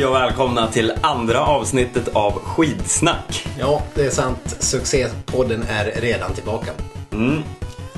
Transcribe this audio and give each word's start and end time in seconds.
Hej 0.00 0.06
och 0.06 0.14
välkomna 0.14 0.66
till 0.66 0.92
andra 1.00 1.40
avsnittet 1.40 2.08
av 2.12 2.32
Skidsnack. 2.32 3.46
Ja, 3.58 3.82
det 3.94 4.06
är 4.06 4.10
sant. 4.10 4.56
Succépodden 4.58 5.62
är 5.68 6.00
redan 6.00 6.34
tillbaka. 6.34 6.70
Mm. 7.12 7.42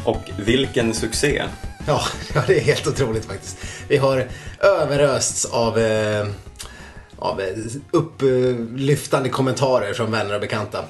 Och 0.04 0.30
vilken 0.38 0.94
succé! 0.94 1.42
Ja, 1.86 2.00
ja, 2.34 2.42
det 2.46 2.56
är 2.56 2.60
helt 2.60 2.86
otroligt 2.86 3.24
faktiskt. 3.24 3.58
Vi 3.88 3.96
har 3.96 4.26
överösts 4.60 5.44
av, 5.44 5.78
eh, 5.78 6.26
av 7.18 7.40
eh, 7.40 7.46
upplyftande 7.90 9.28
kommentarer 9.28 9.92
från 9.92 10.10
vänner 10.10 10.34
och 10.34 10.40
bekanta. 10.40 10.84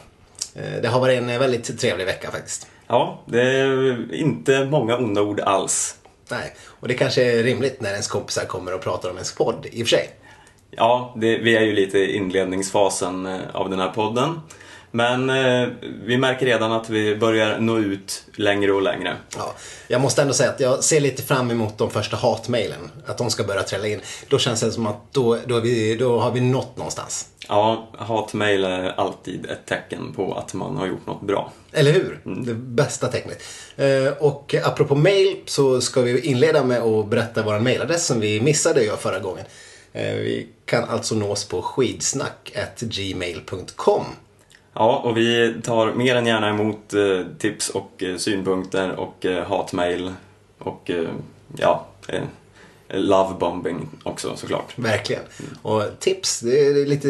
Eh, 0.54 0.82
det 0.82 0.88
har 0.88 1.00
varit 1.00 1.18
en 1.18 1.26
väldigt 1.26 1.80
trevlig 1.80 2.04
vecka 2.06 2.30
faktiskt. 2.30 2.66
Ja, 2.86 3.22
det 3.26 3.42
är 3.42 4.14
inte 4.14 4.64
många 4.64 4.96
onda 4.96 5.22
ord 5.22 5.40
alls. 5.40 5.96
Nej, 6.28 6.54
och 6.64 6.88
det 6.88 6.94
kanske 6.94 7.22
är 7.22 7.42
rimligt 7.42 7.80
när 7.80 7.90
ens 7.90 8.08
kompisar 8.08 8.44
kommer 8.44 8.74
och 8.74 8.80
pratar 8.80 9.10
om 9.10 9.16
ens 9.16 9.34
podd 9.34 9.66
i 9.72 9.82
och 9.82 9.86
för 9.86 9.96
sig. 9.96 10.10
Ja, 10.76 11.14
det, 11.16 11.38
vi 11.38 11.56
är 11.56 11.62
ju 11.62 11.72
lite 11.72 11.98
i 11.98 12.16
inledningsfasen 12.16 13.26
eh, 13.26 13.40
av 13.52 13.70
den 13.70 13.78
här 13.78 13.88
podden. 13.88 14.40
Men 14.94 15.30
eh, 15.30 15.68
vi 16.04 16.16
märker 16.16 16.46
redan 16.46 16.72
att 16.72 16.90
vi 16.90 17.16
börjar 17.16 17.58
nå 17.58 17.78
ut 17.78 18.24
längre 18.34 18.72
och 18.72 18.82
längre. 18.82 19.16
Ja, 19.36 19.54
jag 19.88 20.00
måste 20.00 20.22
ändå 20.22 20.34
säga 20.34 20.50
att 20.50 20.60
jag 20.60 20.84
ser 20.84 21.00
lite 21.00 21.22
fram 21.22 21.50
emot 21.50 21.78
de 21.78 21.90
första 21.90 22.16
hatmailen. 22.16 22.90
Att 23.06 23.18
de 23.18 23.30
ska 23.30 23.44
börja 23.44 23.62
trälla 23.62 23.86
in. 23.86 24.00
Då 24.28 24.38
känns 24.38 24.60
det 24.60 24.72
som 24.72 24.86
att 24.86 25.12
då, 25.12 25.38
då, 25.46 25.60
vi, 25.60 25.96
då 25.96 26.18
har 26.18 26.30
vi 26.30 26.40
nått 26.40 26.76
någonstans. 26.76 27.28
Ja, 27.48 27.88
hatmejl 27.98 28.64
är 28.64 29.00
alltid 29.00 29.46
ett 29.46 29.66
tecken 29.66 30.12
på 30.16 30.34
att 30.34 30.54
man 30.54 30.76
har 30.76 30.86
gjort 30.86 31.06
något 31.06 31.22
bra. 31.22 31.52
Eller 31.72 31.92
hur? 31.92 32.20
Det 32.24 32.54
bästa 32.54 33.08
tecknet. 33.08 33.42
Eh, 33.76 34.12
och 34.20 34.54
apropå 34.64 34.94
mail 34.94 35.36
så 35.46 35.80
ska 35.80 36.00
vi 36.00 36.20
inleda 36.20 36.64
med 36.64 36.82
att 36.82 37.06
berätta 37.06 37.42
vår 37.42 37.58
mailadress 37.58 38.06
som 38.06 38.20
vi 38.20 38.40
missade 38.40 38.80
att 38.80 38.86
göra 38.86 38.96
förra 38.96 39.18
gången. 39.18 39.44
Eh, 39.92 40.14
vi 40.14 40.48
kan 40.64 40.84
alltså 40.84 41.14
nås 41.14 41.48
på 41.48 41.62
skidsnack.gmail.com. 41.62 44.04
Ja, 44.74 45.02
och 45.04 45.16
vi 45.16 45.54
tar 45.62 45.92
mer 45.92 46.16
än 46.16 46.26
gärna 46.26 46.48
emot 46.48 46.94
eh, 46.94 47.20
tips 47.38 47.70
och 47.70 48.02
eh, 48.02 48.16
synpunkter 48.16 48.90
och 48.90 49.26
hatmejl 49.46 50.12
och 50.58 50.90
ja, 51.56 51.86
lovebombing 52.88 53.88
också 54.02 54.36
såklart. 54.36 54.78
Verkligen. 54.78 55.22
Och 55.62 55.82
tips, 55.98 56.40
det 56.40 56.66
är 56.66 56.86
lite, 56.86 57.08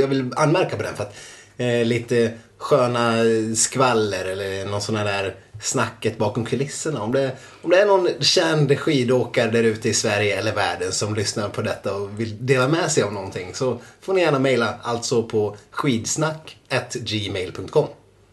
jag 0.00 0.08
vill 0.08 0.32
anmärka 0.36 0.76
på 0.76 0.82
den 0.82 0.96
för 0.96 1.02
att 1.02 1.16
eh, 1.56 1.84
lite 1.84 2.32
sköna 2.58 3.14
skvaller 3.56 4.24
eller 4.24 4.66
någon 4.66 4.80
sån 4.80 4.96
här 4.96 5.04
där 5.04 5.34
snacket 5.60 6.18
bakom 6.18 6.44
kulisserna. 6.44 7.02
Om 7.02 7.12
det, 7.12 7.32
om 7.62 7.70
det 7.70 7.80
är 7.80 7.86
någon 7.86 8.08
känd 8.20 8.78
skidåkare 8.78 9.50
där 9.50 9.62
ute 9.62 9.88
i 9.88 9.94
Sverige 9.94 10.38
eller 10.38 10.54
världen 10.54 10.92
som 10.92 11.14
lyssnar 11.14 11.48
på 11.48 11.62
detta 11.62 11.94
och 11.94 12.20
vill 12.20 12.46
dela 12.46 12.68
med 12.68 12.90
sig 12.90 13.02
av 13.02 13.12
någonting 13.12 13.54
så 13.54 13.78
får 14.00 14.14
ni 14.14 14.20
gärna 14.20 14.38
mejla 14.38 14.74
alltså 14.82 15.22
på 15.22 15.56
skidsnack.gmail.com. 15.70 17.86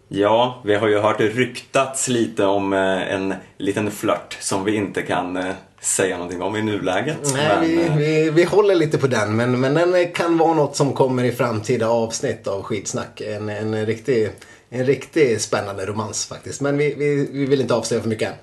Ja, 0.08 0.62
vi 0.66 0.76
har 0.76 0.88
ju 0.88 1.00
hört 1.00 1.18
det 1.18 1.28
ryktats 1.28 2.08
lite 2.08 2.46
om 2.46 2.74
eh, 2.74 3.14
en 3.14 3.34
liten 3.58 3.92
flört 3.92 4.38
som 4.40 4.64
vi 4.64 4.76
inte 4.76 5.02
kan 5.02 5.38
eh, 5.38 5.54
säga 5.84 6.18
någonting 6.18 6.42
om 6.42 6.56
i 6.56 6.62
nuläget. 6.62 7.18
Nej, 7.34 7.48
Men, 7.48 7.62
vi, 7.68 7.86
eh, 7.86 7.96
vi, 7.96 8.30
vi 8.30 8.44
håller 8.44 8.76
lite 8.76 8.98
på 8.98 9.08
den 9.08 9.36
men, 9.36 9.60
men 9.60 9.74
den 9.74 10.12
kan 10.12 10.38
vara 10.38 10.54
något 10.54 10.76
som 10.76 10.94
kommer 10.94 11.24
i 11.24 11.32
framtida 11.32 11.88
avsnitt 11.88 12.48
av 12.48 12.64
Skidsnack. 12.64 13.22
En, 13.22 13.50
en, 13.50 13.86
riktig, 13.86 14.30
en 14.70 14.86
riktig 14.86 15.42
spännande 15.42 15.86
romans 15.86 16.26
faktiskt. 16.26 16.62
Men 16.62 16.78
vi, 16.78 16.96
vi, 16.98 17.30
vi 17.32 17.46
vill 17.46 17.62
inte 17.62 17.76
avslöja 17.76 18.02
för 18.02 18.10
mycket 18.10 18.30
än. 18.30 18.36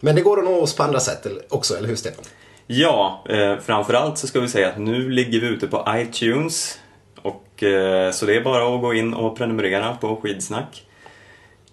Men 0.00 0.14
det 0.14 0.22
går 0.22 0.38
att 0.38 0.44
nå 0.44 0.60
oss 0.60 0.76
på 0.76 0.82
andra 0.82 1.00
sätt 1.00 1.26
också, 1.48 1.76
eller 1.76 1.88
hur 1.88 1.96
Stefan? 1.96 2.24
Ja, 2.66 3.24
eh, 3.28 3.58
framförallt 3.58 4.18
så 4.18 4.26
ska 4.26 4.40
vi 4.40 4.48
säga 4.48 4.68
att 4.68 4.78
nu 4.78 5.10
ligger 5.10 5.40
vi 5.40 5.46
ute 5.46 5.66
på 5.66 5.84
iTunes. 5.88 6.78
Och, 7.22 7.62
eh, 7.62 8.10
så 8.10 8.26
det 8.26 8.36
är 8.36 8.40
bara 8.40 8.74
att 8.74 8.80
gå 8.80 8.94
in 8.94 9.14
och 9.14 9.38
prenumerera 9.38 9.96
på 9.96 10.16
Skidsnack. 10.16 10.86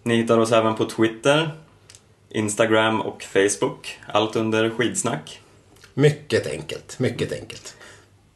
Ni 0.03 0.15
hittar 0.15 0.37
oss 0.37 0.51
även 0.51 0.75
på 0.75 0.85
Twitter, 0.85 1.51
Instagram 2.33 3.01
och 3.01 3.23
Facebook. 3.23 3.99
Allt 4.07 4.35
under 4.35 4.69
Skidsnack. 4.69 5.39
Mycket 5.93 6.47
enkelt, 6.47 6.99
mycket 6.99 7.31
enkelt. 7.31 7.75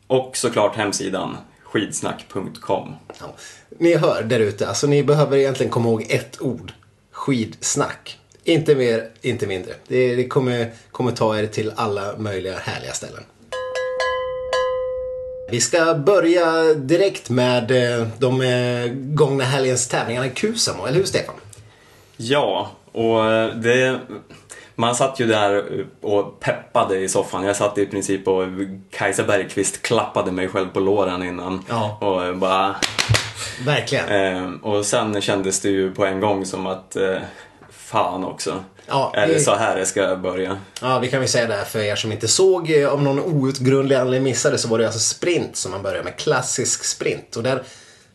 Och 0.07 0.37
såklart 0.37 0.75
hemsidan 0.75 1.37
skidsnack.com. 1.63 2.95
Ja. 3.19 3.35
Ni 3.77 3.95
hör 3.95 4.23
där 4.23 4.39
ute, 4.39 4.67
alltså 4.67 4.87
ni 4.87 5.03
behöver 5.03 5.37
egentligen 5.37 5.71
komma 5.71 5.89
ihåg 5.89 6.05
ett 6.09 6.41
ord. 6.41 6.73
Skidsnack. 7.11 8.19
Inte 8.43 8.75
mer, 8.75 9.09
inte 9.21 9.47
mindre. 9.47 9.73
Det, 9.87 10.15
det 10.15 10.27
kommer, 10.27 10.71
kommer 10.91 11.11
ta 11.11 11.37
er 11.39 11.47
till 11.47 11.73
alla 11.75 12.17
möjliga 12.17 12.57
härliga 12.57 12.93
ställen. 12.93 13.23
Vi 15.51 15.61
ska 15.61 15.95
börja 15.95 16.73
direkt 16.73 17.29
med 17.29 17.71
eh, 17.71 18.07
de 18.19 18.41
eh, 18.41 18.91
gångna 18.93 19.43
helgens 19.43 19.87
tävlingarna 19.87 20.27
i 20.27 20.29
Kusamo, 20.29 20.85
eller 20.85 20.97
hur 20.97 21.05
Stefan? 21.05 21.35
Ja, 22.17 22.71
och 22.97 23.25
eh, 23.25 23.55
det... 23.55 23.99
Man 24.75 24.95
satt 24.95 25.19
ju 25.19 25.27
där 25.27 25.63
och 26.01 26.39
peppade 26.39 26.97
i 26.97 27.09
soffan. 27.09 27.43
Jag 27.43 27.55
satt 27.55 27.77
i 27.77 27.85
princip 27.85 28.27
och 28.27 28.43
Kajsa 28.91 29.23
Bergqvist 29.23 29.81
klappade 29.81 30.31
mig 30.31 30.47
själv 30.47 30.67
på 30.67 30.79
låren 30.79 31.23
innan. 31.23 31.65
Ja. 31.69 31.97
Och 32.01 32.37
bara... 32.37 32.75
Verkligen. 33.65 34.09
Eh, 34.09 34.51
och 34.61 34.85
sen 34.85 35.21
kändes 35.21 35.61
det 35.61 35.69
ju 35.69 35.91
på 35.91 36.05
en 36.05 36.19
gång 36.19 36.45
som 36.45 36.67
att 36.67 36.95
eh, 36.95 37.17
fan 37.69 38.23
också. 38.23 38.63
Ja, 38.87 39.11
är 39.15 39.27
det 39.27 39.39
så 39.39 39.55
här 39.55 39.75
det 39.75 39.85
ska 39.85 40.15
börja? 40.15 40.57
Ja, 40.81 40.99
vi 40.99 41.07
kan 41.07 41.19
väl 41.19 41.29
säga 41.29 41.47
det 41.47 41.53
här 41.53 41.65
för 41.65 41.79
er 41.79 41.95
som 41.95 42.11
inte 42.11 42.27
såg, 42.27 42.71
eh, 42.71 42.89
av 42.89 43.03
någon 43.03 43.19
outgrundlig 43.19 43.95
anledning 43.95 44.23
missade, 44.23 44.57
så 44.57 44.67
var 44.67 44.79
det 44.79 44.85
alltså 44.85 44.99
sprint 44.99 45.55
som 45.55 45.71
man 45.71 45.83
började 45.83 46.03
med. 46.03 46.17
Klassisk 46.17 46.83
sprint. 46.83 47.35
Och 47.35 47.43
där 47.43 47.63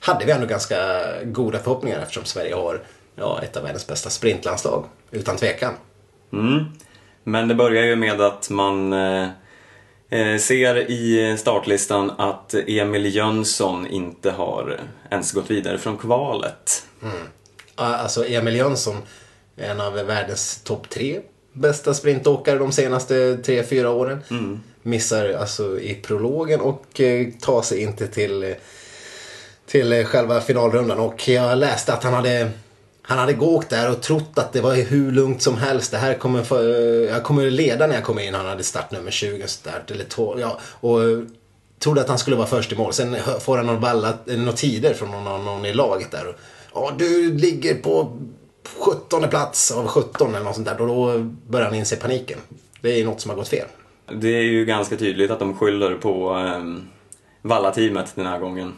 hade 0.00 0.24
vi 0.24 0.32
ändå 0.32 0.46
ganska 0.46 0.76
goda 1.24 1.58
förhoppningar 1.58 2.00
eftersom 2.00 2.24
Sverige 2.24 2.54
har 2.54 2.80
ja, 3.16 3.40
ett 3.42 3.56
av 3.56 3.62
världens 3.62 3.86
bästa 3.86 4.10
sprintlandslag. 4.10 4.84
Utan 5.10 5.36
tvekan. 5.36 5.74
Mm. 6.32 6.64
Men 7.24 7.48
det 7.48 7.54
börjar 7.54 7.82
ju 7.84 7.96
med 7.96 8.20
att 8.20 8.50
man 8.50 8.92
eh, 8.92 9.28
eh, 10.10 10.38
ser 10.38 10.90
i 10.90 11.36
startlistan 11.38 12.10
att 12.10 12.54
Emil 12.54 13.14
Jönsson 13.14 13.86
inte 13.86 14.30
har 14.30 14.80
ens 15.10 15.32
gått 15.32 15.50
vidare 15.50 15.78
från 15.78 15.98
kvalet. 15.98 16.86
Ja, 17.76 17.84
Alltså 17.84 18.26
Emil 18.26 18.56
Jönsson, 18.56 18.96
en 19.56 19.80
av 19.80 19.92
världens 19.94 20.62
topp 20.62 20.88
tre 20.88 21.20
bästa 21.52 21.94
sprintåkare 21.94 22.58
de 22.58 22.72
senaste 22.72 23.36
tre, 23.36 23.62
fyra 23.64 23.90
åren. 23.90 24.22
Missar 24.82 25.32
alltså 25.32 25.80
i 25.80 25.94
prologen 25.94 26.60
och 26.60 27.00
eh, 27.00 27.26
tar 27.40 27.62
sig 27.62 27.82
inte 27.82 28.06
till, 28.06 28.54
till 29.66 30.04
själva 30.04 30.40
finalrundan. 30.40 30.98
Och 30.98 31.28
jag 31.28 31.58
läste 31.58 31.92
att 31.92 32.04
han 32.04 32.14
hade 32.14 32.50
han 33.02 33.18
hade 33.18 33.32
gått 33.32 33.70
där 33.70 33.90
och 33.90 34.02
trott 34.02 34.38
att 34.38 34.52
det 34.52 34.60
var 34.60 34.74
hur 34.74 35.12
lugnt 35.12 35.42
som 35.42 35.56
helst. 35.56 35.90
Det 35.90 35.98
här 35.98 36.14
kommer 36.14 36.42
för, 36.42 36.68
eh, 36.68 37.10
jag 37.10 37.22
kommer 37.24 37.50
leda 37.50 37.86
när 37.86 37.94
jag 37.94 38.04
kommer 38.04 38.22
in. 38.22 38.34
Han 38.34 38.46
hade 38.46 38.62
startnummer 38.62 39.10
20 39.10 39.48
start, 39.48 39.90
eller 39.90 40.04
12, 40.04 40.40
ja. 40.40 40.58
Och 40.62 41.02
eh, 41.02 41.18
trodde 41.78 42.00
att 42.00 42.08
han 42.08 42.18
skulle 42.18 42.36
vara 42.36 42.46
först 42.46 42.72
i 42.72 42.76
mål. 42.76 42.92
Sen 42.92 43.16
får 43.40 43.56
han 43.56 43.66
några, 43.66 44.08
eh, 44.26 44.38
några 44.38 44.52
tider 44.52 44.94
från 44.94 45.10
någon, 45.10 45.44
någon, 45.44 45.66
i 45.66 45.74
laget 45.74 46.10
där. 46.10 46.28
Och, 46.28 46.34
Ja, 46.74 46.92
du 46.98 47.34
ligger 47.38 47.74
på 47.74 48.18
17 48.78 49.28
plats 49.28 49.70
av 49.70 49.86
17 49.86 50.34
eller 50.34 50.44
något 50.44 50.54
sånt 50.54 50.66
där. 50.66 50.80
Och 50.80 50.86
då 50.86 51.18
börjar 51.48 51.66
han 51.66 51.74
inse 51.74 51.96
paniken. 51.96 52.38
Det 52.80 53.00
är 53.00 53.04
något 53.04 53.20
som 53.20 53.28
har 53.30 53.36
gått 53.36 53.48
fel. 53.48 53.66
Det 54.12 54.28
är 54.28 54.42
ju 54.42 54.64
ganska 54.64 54.96
tydligt 54.96 55.30
att 55.30 55.38
de 55.38 55.58
skyller 55.58 55.94
på 55.94 56.36
eh, 56.36 56.82
Valla-teamet 57.42 58.12
den 58.14 58.26
här 58.26 58.38
gången. 58.38 58.72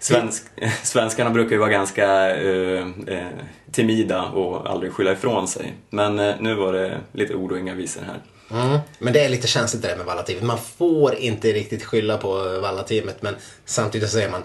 Svensk, 0.00 0.42
svenskarna 0.82 1.30
brukar 1.30 1.50
ju 1.50 1.58
vara 1.58 1.70
ganska 1.70 2.36
eh, 2.36 2.86
eh, 3.06 3.26
timida 3.72 4.22
och 4.24 4.70
aldrig 4.70 4.92
skylla 4.92 5.12
ifrån 5.12 5.48
sig. 5.48 5.74
Men 5.90 6.18
eh, 6.18 6.34
nu 6.40 6.54
var 6.54 6.72
det 6.72 6.98
lite 7.12 7.34
ord 7.34 7.52
och 7.52 7.58
inga 7.58 7.74
visor 7.74 8.02
här. 8.02 8.20
Mm. 8.50 8.78
Men 8.98 9.12
det 9.12 9.24
är 9.24 9.28
lite 9.28 9.46
känsligt 9.46 9.82
det 9.82 9.88
där 9.88 9.96
med 9.96 10.06
Valla-teamet. 10.06 10.44
Man 10.44 10.58
får 10.58 11.14
inte 11.14 11.52
riktigt 11.52 11.84
skylla 11.84 12.16
på 12.16 12.58
Valla-teamet. 12.62 13.22
Men 13.22 13.36
samtidigt 13.64 14.08
så 14.08 14.12
säger 14.12 14.30
man, 14.30 14.42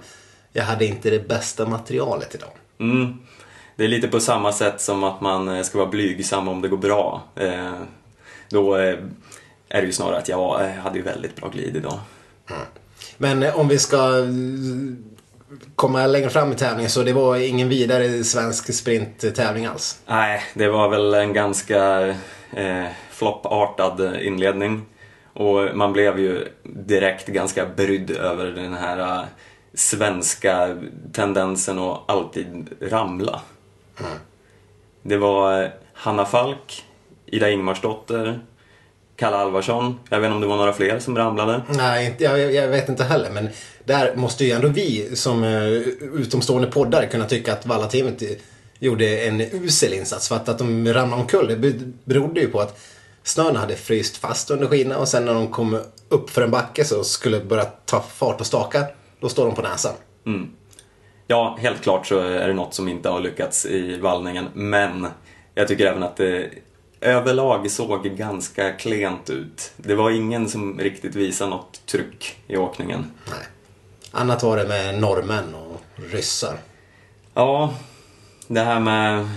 jag 0.54 0.64
hade 0.64 0.86
inte 0.86 1.10
det 1.10 1.28
bästa 1.28 1.66
materialet 1.66 2.36
idag. 2.36 2.50
Mm. 2.80 3.18
Det 3.76 3.84
är 3.84 3.88
lite 3.88 4.08
på 4.08 4.20
samma 4.20 4.52
sätt 4.52 4.82
som 4.82 5.04
att 5.04 5.22
man 5.22 5.48
eh, 5.48 5.64
ska 5.64 5.78
vara 5.78 5.90
blygsam 5.90 6.48
om 6.48 6.62
det 6.62 6.68
går 6.68 6.78
bra. 6.78 7.24
Eh, 7.36 7.74
då 8.50 8.78
eh, 8.78 8.98
är 9.70 9.82
det 9.82 9.86
ju 9.86 9.92
snarare 9.92 10.18
att 10.18 10.30
jag 10.30 10.60
hade 10.84 10.98
ju 10.98 11.04
väldigt 11.04 11.36
bra 11.36 11.50
glid 11.50 11.76
idag. 11.76 12.00
Men 13.18 13.44
eh, 13.44 13.60
om 13.60 13.68
vi 13.68 13.80
ska 13.80 13.98
komma 15.76 16.08
längre 16.08 16.30
fram 16.30 16.52
i 16.52 16.56
tävlingen 16.56 16.90
så 16.90 17.04
det 17.04 17.14
var 17.14 17.36
ingen 17.36 17.70
vidare 17.70 18.24
svensk 18.24 18.74
sprinttävling 18.74 19.66
alls. 19.66 20.00
Nej, 20.08 20.42
det 20.54 20.68
var 20.68 20.90
väl 20.90 21.14
en 21.14 21.34
ganska 21.34 22.08
eh, 22.54 22.86
floppartad 23.12 24.22
inledning. 24.22 24.86
Och 25.34 25.76
man 25.76 25.94
blev 25.94 26.20
ju 26.20 26.48
direkt 26.64 27.28
ganska 27.28 27.66
brydd 27.66 28.12
över 28.12 28.46
den 28.46 28.74
här 28.74 29.00
eh, 29.00 29.24
svenska 29.74 30.78
tendensen 31.14 31.80
att 31.80 32.02
alltid 32.06 32.70
ramla. 32.82 33.42
Det 35.02 35.18
var 35.18 35.64
eh, 35.64 35.70
Hanna 35.94 36.26
Falk, 36.26 36.84
Ida 37.26 37.50
Ingmarsdotter, 37.50 38.40
Kalle 39.16 39.38
Alvarsson. 39.38 40.00
Jag 40.10 40.20
vet 40.20 40.26
inte 40.26 40.36
om 40.36 40.42
det 40.42 40.48
var 40.48 40.58
några 40.58 40.74
fler 40.74 41.00
som 41.00 41.18
ramlade. 41.18 41.62
Nej, 41.68 42.16
jag, 42.20 42.54
jag 42.54 42.68
vet 42.68 42.90
inte 42.90 43.04
heller. 43.04 43.30
Men 43.30 43.50
där 43.86 44.16
måste 44.16 44.46
ju 44.46 44.52
ändå 44.52 44.68
vi 44.68 45.16
som 45.16 45.44
eh, 45.44 45.64
utomstående 46.14 46.68
poddare 46.68 47.08
kunna 47.08 47.26
tycka 47.26 47.54
att 47.54 47.66
Valla-teamet 47.66 48.24
gjorde 48.80 49.18
en 49.28 49.42
usel 49.42 49.94
insats. 49.94 50.28
För 50.28 50.36
att, 50.36 50.50
att 50.50 50.58
de 50.58 50.94
ramlade 50.94 51.22
omkull 51.22 51.48
det 51.48 51.56
be- 51.56 51.92
berodde 52.04 52.42
ju 52.42 52.48
på 52.48 52.60
att 52.62 52.80
snön 53.24 53.56
hade 53.56 53.76
fryst 53.76 54.18
fast 54.18 54.52
under 54.52 54.68
skidorna 54.68 54.98
och 54.98 55.08
sen 55.08 55.26
när 55.26 55.34
de 55.34 55.48
kom 55.48 55.80
upp 56.10 56.30
för 56.30 56.42
en 56.42 56.52
backe 56.52 56.86
så 56.86 57.04
skulle 57.04 57.40
börja 57.40 57.66
ta 57.66 58.02
fart 58.02 58.40
och 58.40 58.48
staka, 58.48 58.86
då 59.20 59.30
står 59.30 59.46
de 59.46 59.56
på 59.56 59.62
näsan. 59.62 59.94
Ja, 61.28 61.58
helt 61.62 61.82
klart 61.82 62.08
så 62.08 62.20
är 62.20 62.48
det 62.48 62.54
något 62.54 62.74
som 62.74 62.88
inte 62.88 63.10
har 63.10 63.20
lyckats 63.20 63.66
i 63.66 63.98
vallningen. 63.98 64.46
Men 64.54 65.08
jag 65.56 65.68
tycker 65.68 65.86
även 65.86 66.04
att 66.04 66.18
det 66.18 66.50
överlag 67.02 67.72
såg 67.72 68.04
ganska 68.18 68.72
klent 68.72 69.30
ut. 69.30 69.72
Det 69.78 69.96
var 69.96 70.12
ingen 70.12 70.50
som 70.50 70.80
riktigt 70.80 71.16
visade 71.16 71.50
något 71.50 71.86
tryck 71.86 72.38
i 72.48 72.58
åkningen. 72.58 73.06
Nej. 73.30 73.40
Annat 74.16 74.44
var 74.44 74.58
det 74.58 74.68
med 74.68 75.00
norrmän 75.00 75.56
och 75.56 75.82
ryssar. 75.96 76.58
Ja, 77.34 77.74
det 78.48 78.60
här 78.60 78.80
med 78.80 79.30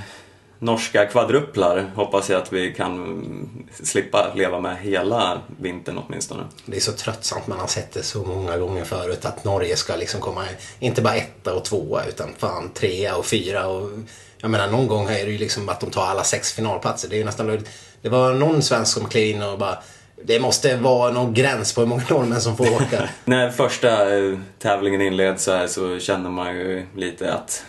norska 0.59 1.07
kvadruplar 1.07 1.91
hoppas 1.95 2.31
jag 2.31 2.43
att 2.43 2.53
vi 2.53 2.75
kan 2.75 3.69
slippa 3.83 4.35
leva 4.35 4.61
med 4.61 4.77
hela 4.79 5.41
vintern 5.61 5.99
åtminstone. 5.99 6.43
Det 6.67 6.77
är 6.77 6.81
så 6.81 6.93
tröttsamt, 6.93 7.47
man 7.47 7.59
har 7.59 7.67
sett 7.67 7.93
det 7.93 8.03
så 8.03 8.25
många 8.25 8.59
gånger 8.59 8.85
förut 8.85 9.25
att 9.25 9.45
Norge 9.45 9.77
ska 9.77 9.97
liksom 9.97 10.21
komma, 10.21 10.45
inte 10.79 11.03
bara 11.03 11.15
etta 11.15 11.55
och 11.55 11.65
tvåa 11.65 12.05
utan 12.05 12.29
fan 12.39 12.71
trea 12.75 13.17
och 13.17 13.27
fyra 13.27 13.67
och 13.67 13.91
jag 14.39 14.51
menar 14.51 14.71
någon 14.71 14.87
gång 14.87 15.05
är 15.09 15.25
det 15.25 15.33
ju 15.33 15.39
liksom 15.39 15.69
att 15.69 15.81
de 15.81 15.91
tar 15.91 16.07
alla 16.07 16.25
sex 16.25 16.53
finalplatser. 16.53 17.09
Det 17.09 17.17
är 17.17 17.19
ju 17.19 17.25
nästan 17.25 17.47
löjligt. 17.47 17.71
Det 18.03 18.09
var 18.09 18.35
någon 18.35 18.63
svensk 18.63 18.93
som 18.93 19.09
klev 19.09 19.37
in 19.37 19.43
och 19.43 19.59
bara 19.59 19.79
det 20.25 20.41
måste 20.41 20.77
vara 20.77 21.13
någon 21.13 21.35
gräns 21.35 21.75
på 21.75 21.81
hur 21.81 21.89
många 21.89 22.03
norrmän 22.11 22.41
som 22.41 22.57
får 22.57 22.73
åka. 22.75 23.09
När 23.25 23.51
första 23.51 24.17
eh, 24.19 24.39
tävlingen 24.59 25.01
inleds 25.01 25.45
så 25.45 25.53
här 25.53 25.67
så 25.67 25.99
känner 25.99 26.31
man 26.31 26.57
ju 26.57 26.87
lite 26.97 27.33
att 27.35 27.65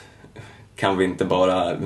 kan 0.75 0.97
vi 0.97 1.05
inte 1.05 1.25
bara 1.25 1.77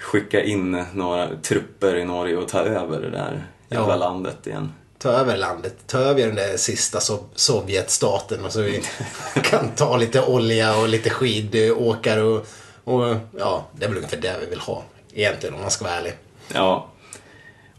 skicka 0.00 0.42
in 0.44 0.84
några 0.94 1.28
trupper 1.42 1.96
i 1.96 2.04
Norge 2.04 2.36
och 2.36 2.48
ta 2.48 2.60
över 2.60 3.00
det 3.00 3.10
där 3.10 3.46
jävla 3.68 3.88
Ja. 3.92 3.96
landet 3.96 4.46
igen. 4.46 4.72
Ta 4.98 5.08
över 5.10 5.36
landet, 5.36 5.74
ta 5.86 5.98
över 5.98 6.26
den 6.26 6.34
där 6.34 6.56
sista 6.56 6.98
so- 6.98 7.24
Sovjetstaten 7.34 8.44
och 8.44 8.52
så 8.52 8.60
vi 8.60 8.82
kan 9.42 9.68
ta 9.76 9.96
lite 9.96 10.22
olja 10.22 10.76
och 10.76 10.88
lite 10.88 11.10
skidåkare 11.10 12.22
och, 12.22 12.46
och 12.84 13.16
ja, 13.38 13.64
det 13.72 13.84
är 13.84 13.88
väl 13.88 13.96
ungefär 13.98 14.16
det 14.16 14.36
vi 14.40 14.46
vill 14.46 14.60
ha 14.60 14.82
egentligen 15.14 15.54
om 15.54 15.60
man 15.60 15.70
ska 15.70 15.84
vara 15.84 15.94
ärlig. 15.94 16.12
Ja. 16.54 16.88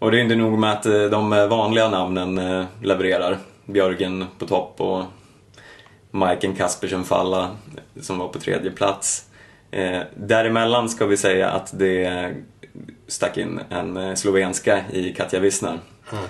Och 0.03 0.11
det 0.11 0.19
är 0.19 0.21
inte 0.21 0.35
nog 0.35 0.59
med 0.59 0.71
att 0.71 0.85
eh, 0.85 1.03
de 1.03 1.29
vanliga 1.29 1.89
namnen 1.89 2.38
eh, 2.38 2.65
levererar. 2.81 3.38
Björgen 3.65 4.25
på 4.39 4.47
topp 4.47 4.81
och 4.81 5.03
Majken 6.11 6.55
Kaspersen 6.55 7.03
Falla 7.03 7.57
som 8.01 8.17
var 8.17 8.27
på 8.27 8.39
tredje 8.39 8.71
plats. 8.71 9.25
Eh, 9.71 10.00
däremellan 10.15 10.89
ska 10.89 11.05
vi 11.05 11.17
säga 11.17 11.50
att 11.50 11.79
det 11.79 12.33
stack 13.07 13.38
in 13.38 13.59
en 13.69 13.97
eh, 13.97 14.15
slovenska 14.15 14.81
i 14.91 15.13
Katja 15.13 15.39
Wisner. 15.39 15.79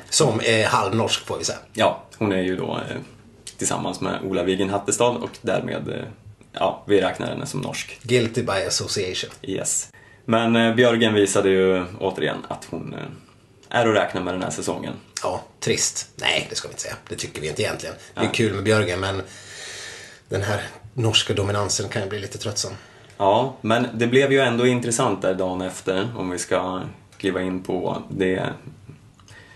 Som 0.10 0.40
är 0.44 0.66
halvnorsk 0.66 1.26
får 1.26 1.38
vi 1.38 1.44
säga. 1.44 1.60
Ja, 1.74 2.04
hon 2.18 2.32
är 2.32 2.42
ju 2.42 2.56
då 2.56 2.72
eh, 2.72 2.98
tillsammans 3.58 4.02
med 4.02 4.20
Ola 4.24 4.44
Wigen 4.44 4.70
Hattestad 4.70 5.18
och 5.18 5.38
därmed, 5.42 5.88
eh, 5.88 6.06
ja, 6.52 6.84
vi 6.88 7.02
räknar 7.02 7.28
henne 7.28 7.46
som 7.46 7.62
norsk. 7.62 8.00
Guilty 8.04 8.44
by 8.44 8.68
association. 8.68 9.30
Yes. 9.42 9.90
Men 10.26 10.56
eh, 10.56 10.76
Björgen 10.76 11.14
visade 11.14 11.50
ju 11.50 11.86
återigen 12.00 12.38
att 12.48 12.68
hon 12.70 12.94
eh, 12.94 13.00
är 13.74 13.88
att 13.88 13.96
räkna 13.96 14.22
med 14.22 14.34
den 14.34 14.44
här 14.44 14.50
säsongen. 14.50 14.94
Ja, 15.24 15.44
trist. 15.60 16.10
Nej, 16.16 16.48
det 16.50 16.56
ska 16.56 16.68
vi 16.68 16.72
inte 16.72 16.82
säga. 16.82 16.96
Det 17.10 17.16
tycker 17.16 17.42
vi 17.42 17.48
inte 17.48 17.62
egentligen. 17.62 17.96
Det 18.14 18.20
är 18.20 18.26
Ja. 18.26 18.32
kul 18.34 18.54
med 18.54 18.64
Björgen, 18.64 19.00
men 19.00 19.22
den 20.30 20.42
här 20.42 20.62
norska 20.94 21.34
dominansen 21.34 21.90
kan 21.90 22.02
ju 22.04 22.10
bli 22.10 22.20
lite 22.20 22.38
tröttsam. 22.38 22.72
Ja, 23.18 23.56
men 23.62 23.88
det 23.94 24.08
blev 24.08 24.32
ju 24.32 24.40
ändå 24.40 24.68
intressant 24.68 25.22
där 25.22 25.34
dagen 25.34 25.62
efter 25.62 26.14
om 26.18 26.30
vi 26.30 26.38
ska 26.40 26.82
kliva 27.18 27.42
in 27.42 27.64
på 27.64 28.04
det 28.10 28.50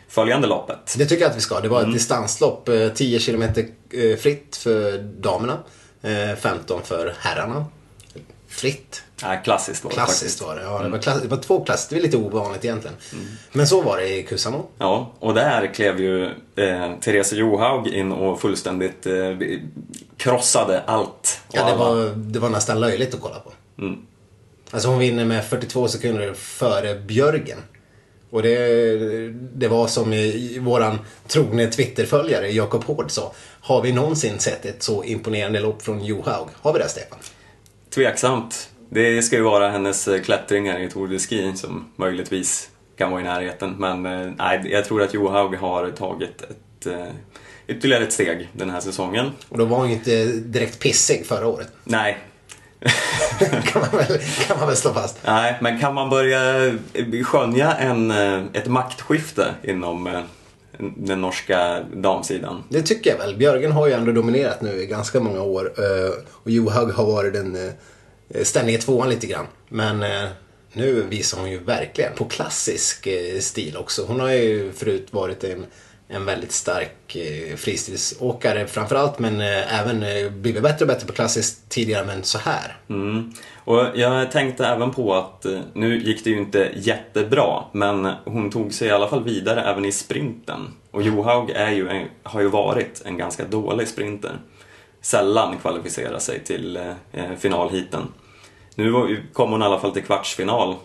följande 0.07 0.47
loppet. 0.47 0.95
Det 0.97 1.05
tycker 1.05 1.21
jag 1.23 1.29
att 1.31 1.37
vi 1.37 1.41
ska. 1.41 1.59
Det 1.59 1.67
var 1.69 1.81
ett 1.81 1.93
distanslopp. 1.93 2.69
eh, 2.69 2.89
10 2.89 3.19
km 3.19 3.43
eh, 3.43 4.17
fritt 4.19 4.55
för 4.57 4.97
damerna. 4.97 5.57
eh, 6.01 6.35
15 6.39 6.81
för 6.83 7.15
herrarna. 7.19 7.65
Fritt. 8.47 9.03
Ja, 9.21 9.35
klassiskt 9.43 9.83
var 9.83 9.91
det 9.91 9.95
Klassiskt 9.95 10.41
var 10.41 10.55
det. 10.55 10.61
Ja, 10.61 10.79
det, 10.83 10.89
var 10.89 10.97
klass- 10.99 11.21
det 11.21 11.27
var 11.27 11.37
två 11.37 11.63
klassiskt. 11.65 11.89
Det 11.89 11.95
är 11.97 12.01
lite 12.01 12.17
ovanligt 12.17 12.65
egentligen. 12.65 12.95
Men 13.51 13.67
så 13.67 13.81
var 13.81 13.97
det 13.97 14.17
i 14.17 14.23
Kuusamo. 14.23 14.65
Ja, 14.77 15.11
och 15.19 15.33
där 15.33 15.73
klev 15.73 15.99
ju 16.01 16.25
eh, 16.55 16.91
Therese 17.01 17.33
Johaug 17.33 17.87
in 17.87 18.11
och 18.11 18.41
fullständigt 18.41 19.05
eh, 19.05 19.13
krossade 20.17 20.81
allt. 20.87 21.41
Ja, 21.51 21.65
det 21.65 21.71
alla. 21.73 21.77
var, 21.77 22.05
det 22.15 22.39
var 22.39 22.49
nästan 22.49 22.79
löjligt 22.79 23.13
att 23.13 23.21
kolla 23.21 23.39
på. 23.39 23.51
Mm. 23.81 23.97
Alltså 24.71 24.89
hon 24.89 24.99
vinner 24.99 25.25
med 25.25 25.45
42 25.45 25.87
sekunder 25.87 26.33
före 26.33 26.95
Björgen. 26.95 27.57
Och 28.29 28.41
det, 28.43 28.67
det 29.55 29.67
var 29.67 29.87
som 29.87 30.13
i 30.13 30.59
våran 30.59 30.99
trogne 31.27 31.67
Twitterföljare 31.67 32.49
Jakob 32.51 32.83
Hård 32.83 33.11
sa. 33.11 33.33
Har 33.61 33.81
vi 33.81 33.91
någonsin 33.91 34.39
sett 34.39 34.65
ett 34.65 34.83
så 34.83 35.03
imponerande 35.03 35.59
lopp 35.59 35.81
från 35.81 36.05
Johaug? 36.05 36.47
Har 36.61 36.73
vi 36.73 36.79
det 36.79 36.89
Stefan? 36.89 37.19
Tveksamt. 37.95 38.69
Det 38.89 39.21
ska 39.21 39.35
ju 39.35 39.41
vara 39.41 39.69
hennes 39.69 40.07
eh, 40.07 40.21
klättringar 40.21 40.79
i 40.79 40.89
Tour 40.89 41.07
de 41.07 41.19
Ski 41.19 41.51
som 41.55 41.85
möjligtvis 41.95 42.69
kan 42.97 43.11
vara 43.11 43.21
i 43.21 43.23
närheten. 43.23 43.75
Men 43.77 44.05
eh, 44.05 44.31
nej, 44.37 44.67
jag 44.71 44.85
tror 44.85 45.01
att 45.01 45.13
Johaug 45.13 45.55
har 45.55 45.91
tagit 45.91 46.41
ett, 46.41 46.85
eh, 46.87 47.05
ytterligare 47.67 48.03
ett 48.03 48.13
steg 48.13 48.49
den 48.53 48.69
här 48.69 48.79
säsongen. 48.79 49.31
Och 49.49 49.57
då 49.57 49.65
var 49.65 49.77
hon 49.77 49.89
ju 49.89 49.93
inte 49.93 50.25
direkt 50.25 50.79
pissig 50.79 51.25
förra 51.25 51.47
året. 51.47 51.71
Nej, 51.83 52.17
kan, 53.63 53.81
man 53.81 53.89
väl, 53.91 54.19
kan 54.47 54.59
man 54.59 54.67
väl 54.67 54.77
slå 54.77 54.93
fast. 54.93 55.17
nej 55.25 55.57
men 55.61 55.79
kan 55.79 55.93
man 55.93 56.09
börja 56.09 56.71
skönja 57.23 57.73
en, 57.73 58.11
ett 58.53 58.67
maktskifte 58.67 59.53
inom 59.63 60.23
den 60.97 61.21
norska 61.21 61.83
damsidan? 61.93 62.63
Det 62.69 62.81
tycker 62.81 63.09
jag 63.09 63.17
väl. 63.17 63.37
Björgen 63.37 63.71
har 63.71 63.87
ju 63.87 63.93
ändå 63.93 64.11
dominerat 64.11 64.61
nu 64.61 64.81
i 64.81 64.85
ganska 64.85 65.19
många 65.19 65.41
år. 65.41 65.73
Och 66.31 66.51
Johaug 66.51 66.91
har 66.91 67.05
varit 67.05 67.33
den 67.33 67.57
Eh, 68.29 68.43
Ställning 68.43 68.75
i 68.75 68.77
tvåan 68.77 69.09
lite 69.09 69.27
grann. 69.27 69.45
Men 69.69 70.03
eh, 70.03 70.29
nu 70.73 71.01
visar 71.01 71.39
hon 71.39 71.51
ju 71.51 71.59
verkligen 71.59 72.13
på 72.15 72.25
klassisk 72.25 73.07
eh, 73.07 73.39
stil 73.39 73.77
också. 73.77 74.05
Hon 74.05 74.19
har 74.19 74.29
ju 74.29 74.71
förut 74.71 75.07
varit 75.11 75.43
en, 75.43 75.65
en 76.07 76.25
väldigt 76.25 76.51
stark 76.51 77.15
eh, 77.15 77.55
fristilsåkare 77.55 78.67
framförallt. 78.67 79.19
Men 79.19 79.41
eh, 79.41 79.79
även 79.79 80.03
eh, 80.03 80.29
blivit 80.31 80.63
bättre 80.63 80.83
och 80.85 80.87
bättre 80.87 81.07
på 81.07 81.13
klassiskt 81.13 81.69
tidigare. 81.69 82.05
Men 82.05 82.23
så 82.23 82.37
här. 82.37 82.77
Mm. 82.89 83.33
Och 83.55 83.87
jag 83.95 84.31
tänkte 84.31 84.65
även 84.65 84.91
på 84.91 85.15
att 85.15 85.45
eh, 85.45 85.59
nu 85.73 85.97
gick 85.97 86.23
det 86.23 86.29
ju 86.29 86.37
inte 86.37 86.71
jättebra, 86.75 87.63
men 87.71 88.05
hon 88.25 88.49
tog 88.49 88.73
sig 88.73 88.87
i 88.87 88.91
alla 88.91 89.07
fall 89.07 89.23
vidare 89.23 89.61
även 89.61 89.85
i 89.85 89.91
sprinten. 89.91 90.73
Och 90.91 91.01
Johaug 91.03 91.49
är 91.49 91.71
ju 91.71 91.89
en, 91.89 92.07
har 92.23 92.41
ju 92.41 92.49
varit 92.49 93.01
en 93.05 93.17
ganska 93.17 93.45
dålig 93.45 93.87
sprinter. 93.87 94.39
Sällan 95.07 95.57
kvalificerar 95.57 96.19
sig 96.19 96.43
till 96.43 96.77
eh, 97.11 97.25
finalheaten. 97.39 98.07
Nu 98.75 98.89
var, 98.89 99.07
ju- 99.07 99.23
kom 99.33 99.51
hon 99.51 99.61
i 99.61 99.65
alla 99.65 99.79
fall 99.79 99.91
till 99.91 100.03
kvartsfinal. 100.03 100.75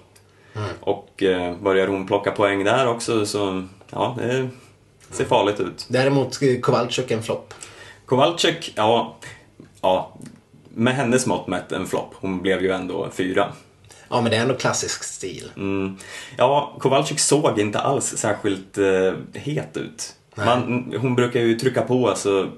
Och 0.80 1.22
eh, 1.22 1.56
börjar 1.56 1.86
hon 1.88 2.06
plocka 2.06 2.30
poäng 2.30 2.64
där 2.64 2.88
också 2.88 3.26
så, 3.26 3.64
ja, 3.90 4.16
det 4.18 4.48
ser 5.10 5.24
farligt 5.24 5.60
ut. 5.60 5.86
Däremot 5.88 6.42
eh, 6.42 6.60
Kowalczyk 6.60 7.10
en 7.10 7.22
flopp. 7.22 7.54
Kowalczyk, 8.06 8.72
ja, 8.76 9.16
ja, 9.80 10.16
med 10.74 10.94
hennes 10.94 11.26
mått 11.26 11.46
mätt 11.46 11.72
en 11.72 11.86
flopp. 11.86 12.14
Hon 12.14 12.42
blev 12.42 12.62
ju 12.62 12.70
ändå 12.72 13.10
fyra. 13.12 13.52
Ja 14.08 14.20
men 14.20 14.30
det 14.30 14.36
är 14.36 14.40
ändå 14.42 14.54
klassisk 14.54 15.04
stil. 15.04 15.50
Mm. 15.56 15.96
Ja, 16.38 16.76
Kowalczyk 16.78 17.18
såg 17.20 17.58
inte 17.58 17.78
alls 17.80 18.06
särskilt 18.16 18.78
eh, 18.78 19.12
het 19.34 19.76
ut. 19.76 20.14
Man, 20.34 20.94
hon 21.00 21.14
brukar 21.14 21.40
ju 21.40 21.58
trycka 21.58 21.82
på 21.82 22.08
alltså, 22.08 22.48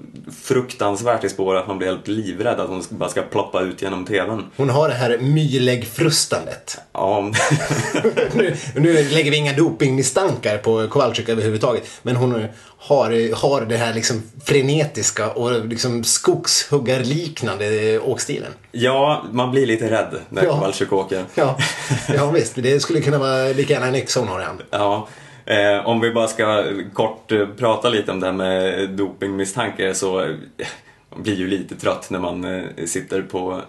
fruktansvärt 0.43 1.23
i 1.23 1.29
spår 1.29 1.55
att 1.55 1.67
man 1.67 1.77
blir 1.77 1.87
helt 1.87 2.07
livrädd 2.07 2.59
att 2.59 2.69
hon 2.69 2.83
bara 2.89 3.09
ska 3.09 3.21
ploppa 3.21 3.61
ut 3.61 3.81
genom 3.81 4.05
TVn. 4.05 4.43
Hon 4.57 4.69
har 4.69 4.89
det 4.89 4.95
här 4.95 5.17
myläggfrustandet. 5.17 6.77
Ja, 6.93 7.21
nu, 8.33 8.55
nu 8.75 8.93
lägger 8.93 9.31
vi 9.31 9.37
inga 9.37 9.53
dopingmisstankar 9.53 10.57
på 10.57 10.87
Kowalczyk 10.87 11.29
överhuvudtaget. 11.29 11.83
Men 12.01 12.15
hon 12.15 12.47
har, 12.77 13.35
har 13.35 13.61
det 13.61 13.77
här 13.77 13.93
liksom 13.93 14.23
frenetiska 14.45 15.29
och 15.31 15.65
liksom 15.65 16.03
skogshuggarliknande 16.03 17.99
åkstilen. 17.99 18.51
ja, 18.71 19.25
man 19.31 19.51
blir 19.51 19.65
lite 19.65 19.89
rädd 19.91 20.19
när 20.29 20.43
Ja. 20.43 20.49
Kowalczyk 20.53 20.93
åker. 20.93 21.23
Ja, 21.35 21.57
ja 22.15 22.31
visst. 22.31 22.53
Det 22.55 22.79
skulle 22.79 23.01
kunna 23.01 23.17
vara 23.17 23.43
lika 23.47 23.73
gärna 23.73 23.87
en 23.87 23.95
yxa 23.95 24.19
hon 24.19 24.29
har 24.29 24.41
i 24.41 24.43
hand. 24.43 24.61
Ja, 24.69 25.07
eh, 25.45 25.87
om 25.87 25.99
vi 25.99 26.11
bara 26.11 26.27
ska 26.27 26.63
kort 26.93 27.31
eh, 27.31 27.47
prata 27.47 27.89
lite 27.89 28.11
om 28.11 28.19
det 28.19 28.25
här 28.25 28.33
med 28.33 28.89
dopingmisstankar 28.89 29.93
så 29.93 30.21
eh, 30.21 30.35
man 31.09 31.23
blir 31.23 31.35
ju 31.35 31.47
lite 31.47 31.75
trött 31.75 32.09
när 32.09 32.19
man 32.19 32.45
eh, 32.45 32.85
sitter 32.85 33.21
på 33.21 33.61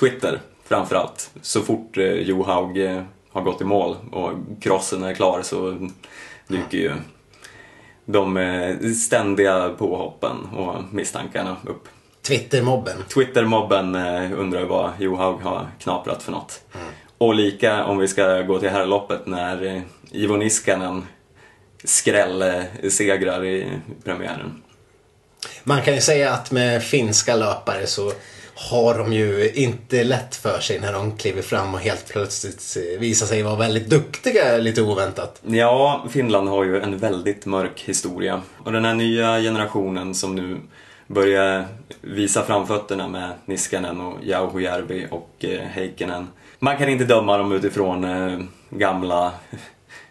Twitter 0.00 0.40
framförallt. 0.64 1.30
Så 1.42 1.60
fort 1.60 1.96
eh, 1.96 2.12
Johaug 2.12 2.78
eh, 2.78 3.02
har 3.32 3.42
gått 3.42 3.60
i 3.60 3.64
mål 3.64 3.96
och 4.12 4.32
crossen 4.60 5.02
är 5.02 5.14
klar 5.14 5.42
så 5.42 5.88
dyker 6.48 6.78
ju 6.78 6.92
de 8.04 8.36
eh, 8.36 8.90
ständiga 8.92 9.68
påhoppen 9.68 10.36
och 10.56 10.74
misstankarna 10.92 11.56
upp. 11.66 11.88
Twittermobben. 12.22 12.96
Twittermobben 13.14 13.94
eh, 13.94 14.40
undrar 14.40 14.64
vad 14.64 14.90
Johaug 14.98 15.40
har 15.40 15.66
knaprat 15.78 16.22
för 16.22 16.32
något. 16.32 16.62
Och 17.18 17.34
lika 17.34 17.84
om 17.84 17.98
vi 17.98 18.08
ska 18.08 18.42
gå 18.42 18.58
till 18.58 18.68
herrloppet 18.68 19.26
när 19.26 19.64
eh, 19.66 19.82
Ivo 20.10 20.36
Niskanen 20.36 21.02
skrällsegrar 21.84 23.44
i 23.44 23.66
premiären. 24.04 24.62
Man 25.64 25.82
kan 25.82 25.94
ju 25.94 26.00
säga 26.00 26.32
att 26.32 26.50
med 26.50 26.82
finska 26.82 27.36
löpare 27.36 27.86
så 27.86 28.12
har 28.54 28.98
de 28.98 29.12
ju 29.12 29.50
inte 29.54 30.04
lätt 30.04 30.36
för 30.36 30.60
sig 30.60 30.80
när 30.80 30.92
de 30.92 31.16
kliver 31.16 31.42
fram 31.42 31.74
och 31.74 31.80
helt 31.80 32.08
plötsligt 32.08 32.76
visar 32.98 33.26
sig 33.26 33.42
vara 33.42 33.56
väldigt 33.56 33.90
duktiga 33.90 34.56
lite 34.56 34.82
oväntat. 34.82 35.42
Ja, 35.46 36.06
Finland 36.10 36.48
har 36.48 36.64
ju 36.64 36.80
en 36.80 36.98
väldigt 36.98 37.46
mörk 37.46 37.80
historia. 37.86 38.42
Och 38.64 38.72
den 38.72 38.84
här 38.84 38.94
nya 38.94 39.40
generationen 39.40 40.14
som 40.14 40.34
nu 40.34 40.60
börjar 41.06 41.66
visa 42.00 42.44
framfötterna 42.44 43.08
med 43.08 43.30
Niskanen 43.46 44.00
och 44.00 44.24
Jauhojärvi 44.24 45.06
och 45.10 45.30
eh, 45.38 45.60
Heikkinen. 45.60 46.28
Man 46.58 46.76
kan 46.76 46.88
inte 46.88 47.04
döma 47.04 47.38
dem 47.38 47.52
utifrån 47.52 48.04
eh, 48.04 48.38
gamla 48.70 49.32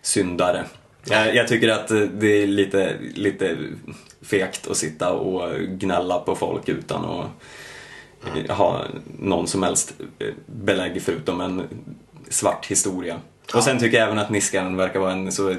syndare. 0.08 0.66
Jag, 1.04 1.36
jag 1.36 1.48
tycker 1.48 1.70
att 1.70 1.92
eh, 1.92 2.00
det 2.00 2.28
är 2.28 2.48
lite, 2.48 2.96
lite 3.16 3.58
fegt 4.22 4.68
att 4.68 4.78
sitta 4.78 5.14
och 5.14 5.60
gnälla 5.60 6.20
på 6.20 6.36
folk 6.36 6.70
utan 6.70 7.06
att 7.06 7.30
mm. 8.36 8.50
ha 8.50 8.86
någon 9.20 9.48
som 9.48 9.64
helst 9.64 9.94
eh, 10.20 10.34
belägg 10.46 11.02
förutom 11.02 11.42
en 11.42 11.64
svart 12.30 12.66
historia. 12.66 13.20
Och 13.54 13.64
sen 13.64 13.80
tycker 13.80 13.98
jag 13.98 14.06
även 14.08 14.20
att 14.20 14.30
Niskanen 14.30 14.78
verkar 14.78 15.00
vara 15.00 15.12
en 15.12 15.32
så 15.32 15.50
eh, 15.50 15.58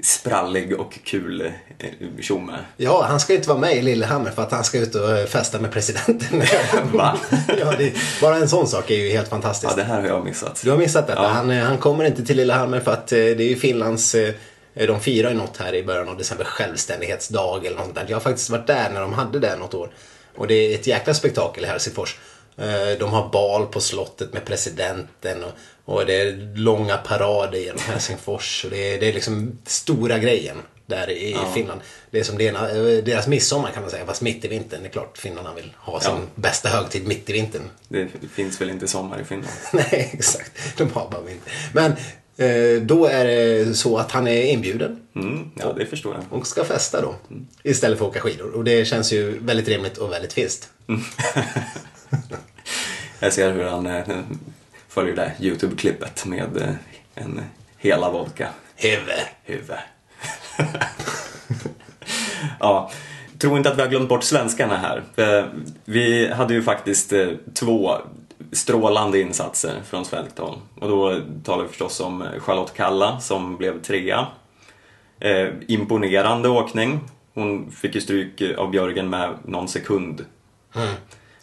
sprallig 0.00 0.80
och 0.80 0.98
kul 1.04 1.40
eh, 1.78 1.88
tjomme. 2.20 2.52
Ja, 2.76 3.06
han 3.08 3.20
ska 3.20 3.34
inte 3.34 3.48
vara 3.48 3.58
med 3.58 3.76
i 3.76 3.82
Lillehammer 3.82 4.30
för 4.30 4.42
att 4.42 4.52
han 4.52 4.64
ska 4.64 4.78
ut 4.78 4.94
och 4.94 5.28
festa 5.28 5.60
med 5.60 5.72
presidenten. 5.72 6.42
Va? 6.92 7.18
ja, 7.58 7.72
det, 7.78 7.92
bara 8.20 8.36
en 8.36 8.48
sån 8.48 8.66
sak 8.66 8.90
är 8.90 8.96
ju 8.96 9.10
helt 9.10 9.28
fantastiskt. 9.28 9.72
Ja, 9.76 9.82
det 9.82 9.88
här 9.88 10.00
har 10.00 10.08
jag 10.08 10.24
missat. 10.24 10.60
Du 10.64 10.70
har 10.70 10.78
missat 10.78 11.06
detta. 11.06 11.22
Ja. 11.22 11.28
Han, 11.28 11.50
eh, 11.50 11.64
han 11.64 11.78
kommer 11.78 12.04
inte 12.04 12.24
till 12.24 12.36
Lillehammer 12.36 12.80
för 12.80 12.92
att 12.92 13.12
eh, 13.12 13.16
det 13.16 13.42
är 13.42 13.48
ju 13.48 13.56
Finlands 13.56 14.14
eh, 14.14 14.34
de 14.74 15.00
firar 15.00 15.30
ju 15.30 15.36
något 15.36 15.56
här 15.56 15.74
i 15.74 15.82
början 15.82 16.08
av 16.08 16.16
december, 16.16 16.44
självständighetsdag 16.44 17.66
eller 17.66 17.76
något 17.76 17.84
sånt 17.84 17.96
där. 17.96 18.06
Jag 18.08 18.16
har 18.16 18.20
faktiskt 18.20 18.50
varit 18.50 18.66
där 18.66 18.90
när 18.90 19.00
de 19.00 19.12
hade 19.12 19.38
det 19.38 19.56
något 19.56 19.74
år. 19.74 19.90
Och 20.36 20.46
det 20.46 20.54
är 20.54 20.74
ett 20.74 20.86
jäkla 20.86 21.14
spektakel 21.14 21.64
i 21.64 21.66
Helsingfors. 21.66 22.16
Eh, 22.56 22.98
De 22.98 23.10
har 23.12 23.28
bal 23.28 23.66
på 23.66 23.80
slottet 23.80 24.32
med 24.32 24.44
presidenten 24.44 25.44
och, 25.44 25.52
och 25.94 26.06
det 26.06 26.20
är 26.20 26.56
långa 26.56 26.96
parader 26.96 27.58
genom 27.58 27.78
Helsingfors. 27.86 28.64
Och 28.64 28.70
det, 28.70 28.94
är, 28.94 29.00
det 29.00 29.08
är 29.08 29.12
liksom 29.12 29.58
stora 29.66 30.18
grejen 30.18 30.56
där 30.86 31.10
i 31.10 31.36
Finland. 31.54 31.80
Det 32.10 32.18
är 32.20 32.24
som 32.24 32.38
deras, 32.38 32.72
deras 33.04 33.26
midsommar 33.26 33.70
kan 33.70 33.82
man 33.82 33.90
säga, 33.90 34.06
fast 34.06 34.22
mitt 34.22 34.44
i 34.44 34.48
vintern. 34.48 34.82
Det 34.82 34.88
är 34.88 34.92
klart 34.92 35.18
finnarna 35.18 35.54
vill 35.54 35.72
ha 35.78 36.00
sin 36.00 36.10
Ja. 36.12 36.18
bästa 36.34 36.68
högtid 36.68 37.06
mitt 37.06 37.30
i 37.30 37.32
vintern. 37.32 37.62
Det 37.88 38.08
finns 38.34 38.60
väl 38.60 38.70
inte 38.70 38.88
sommar 38.88 39.20
i 39.20 39.24
Finland? 39.24 39.52
Nej, 39.72 40.10
exakt. 40.12 40.52
De 40.76 40.90
har 40.92 41.10
bara 41.10 41.20
vinter. 41.20 41.52
Men 41.72 41.92
eh, 42.36 42.82
då 42.82 43.06
är 43.06 43.24
det 43.24 43.74
så 43.74 43.98
att 43.98 44.10
han 44.10 44.28
är 44.28 44.42
inbjuden 44.42 44.98
Mm, 45.16 45.50
ja, 45.58 45.72
det 45.72 45.86
förstår 45.86 46.14
jag. 46.14 46.38
och 46.40 46.46
ska 46.46 46.64
festa 46.64 47.00
då. 47.00 47.14
Istället 47.62 47.98
för 47.98 48.04
att 48.04 48.10
åka 48.10 48.20
skidor. 48.20 48.50
Och 48.56 48.64
det 48.64 48.84
känns 48.84 49.12
ju 49.12 49.38
väldigt 49.38 49.68
rimligt 49.68 49.98
och 49.98 50.12
väldigt 50.12 50.32
finskt. 50.32 50.68
Jag 53.20 53.32
ser 53.32 53.52
hur 53.52 53.64
han 53.64 53.86
eh, 53.86 54.06
följer 54.88 55.16
det 55.16 55.32
YouTube-klippet 55.40 56.26
med 56.26 56.56
eh, 56.56 56.74
en 57.14 57.40
hela 57.78 58.10
vodka. 58.10 58.48
Huvud. 58.76 59.26
Huvud. 59.44 59.76
ja, 62.60 62.90
tror 63.38 63.56
inte 63.56 63.70
att 63.70 63.78
vi 63.78 63.82
har 63.82 63.88
glömt 63.88 64.08
bort 64.08 64.24
svenskarna 64.24 64.76
här. 64.76 65.02
Eh, 65.16 65.44
Vi 65.84 66.32
hade 66.32 66.54
ju 66.54 66.62
faktiskt 66.62 67.12
två 67.54 67.92
strålande 68.52 69.20
insatser 69.20 69.80
från 69.84 70.04
svenskt 70.04 70.38
håll. 70.38 70.58
Och 70.80 70.88
då 70.88 71.20
talar 71.44 71.62
vi 71.62 71.68
förstås 71.68 72.00
om 72.00 72.24
Charlotte 72.38 72.74
Kalla 72.76 73.20
som 73.20 73.56
blev 73.56 73.82
trea. 73.82 74.26
Eh, 75.20 75.48
imponerande 75.68 76.48
åkning. 76.48 77.00
Hon 77.34 77.70
fick 77.70 77.94
ju 77.94 78.00
stryk 78.00 78.42
av 78.58 78.70
Björgen 78.70 79.10
med 79.10 79.34
någon 79.44 79.68
sekund. 79.68 80.24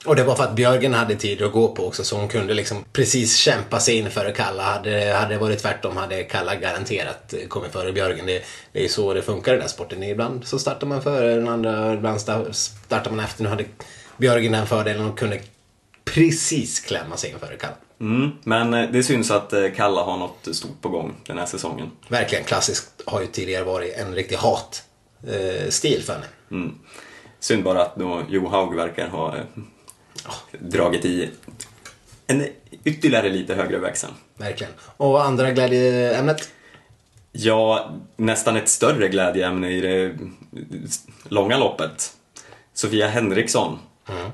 Och 0.05 0.15
det 0.15 0.23
var 0.23 0.35
för 0.35 0.43
att 0.43 0.55
Björgen 0.55 0.93
hade 0.93 1.15
tid 1.15 1.41
att 1.41 1.51
gå 1.51 1.67
på 1.67 1.87
också 1.87 2.03
så 2.03 2.17
hon 2.17 2.27
kunde 2.27 2.53
liksom 2.53 2.85
precis 2.93 3.35
kämpa 3.37 3.79
sig 3.79 3.97
in 3.97 4.11
före 4.11 4.31
Kalla. 4.31 4.63
Hade, 4.63 5.13
hade 5.13 5.33
det 5.33 5.39
varit 5.39 5.59
tvärtom 5.59 5.97
hade 5.97 6.23
Kalla 6.23 6.55
garanterat 6.55 7.33
kommit 7.47 7.71
före 7.71 7.91
Björgen. 7.91 8.25
Det, 8.25 8.43
det 8.71 8.85
är 8.85 8.87
så 8.87 9.13
det 9.13 9.21
funkar 9.21 9.51
i 9.51 9.55
den 9.55 9.61
här 9.61 9.69
sporten. 9.69 10.03
Ibland 10.03 10.47
så 10.47 10.59
startar 10.59 10.87
man 10.87 11.01
före 11.01 11.35
den 11.35 11.47
andra, 11.47 11.93
ibland 11.93 12.19
sta- 12.19 12.51
startar 12.51 13.11
man 13.11 13.25
efter. 13.25 13.43
Nu 13.43 13.49
hade 13.49 13.65
Björgen 14.17 14.51
den 14.51 14.67
fördelen 14.67 15.05
och 15.05 15.19
kunde 15.19 15.39
precis 16.05 16.79
klämma 16.79 17.17
sig 17.17 17.29
in 17.29 17.39
före 17.39 17.55
Kalla. 17.57 17.75
Mm, 18.01 18.31
men 18.43 18.73
eh, 18.73 18.89
det 18.91 19.03
syns 19.03 19.31
att 19.31 19.53
eh, 19.53 19.65
Kalla 19.75 20.03
har 20.03 20.17
något 20.17 20.55
stort 20.55 20.81
på 20.81 20.89
gång 20.89 21.15
den 21.25 21.37
här 21.37 21.45
säsongen. 21.45 21.91
Verkligen 22.07 22.43
klassiskt. 22.43 23.01
Har 23.05 23.21
ju 23.21 23.27
tidigare 23.27 23.63
varit 23.63 23.97
en 23.97 24.15
riktig 24.15 24.35
hat 24.35 24.83
eh, 25.23 25.69
för 25.71 26.13
henne. 26.13 26.25
Mm. 26.51 26.75
Synd 27.39 27.63
bara 27.63 27.81
att 27.81 27.95
då 27.95 28.23
Johaug 28.29 28.75
verkar 28.75 29.07
ha 29.07 29.35
dragit 30.59 31.05
i 31.05 31.29
en 32.27 32.47
ytterligare 32.83 33.29
lite 33.29 33.55
högre 33.55 33.77
växel. 33.77 34.09
Verkligen. 34.37 34.73
Och 34.97 35.23
andra 35.25 35.51
glädjeämnet? 35.51 36.49
Ja, 37.31 37.91
nästan 38.15 38.55
ett 38.55 38.69
större 38.69 39.07
glädjeämne 39.07 39.69
i 39.71 39.81
det 39.81 40.17
långa 41.29 41.57
loppet. 41.57 42.13
Sofia 42.73 43.07
Henriksson, 43.07 43.79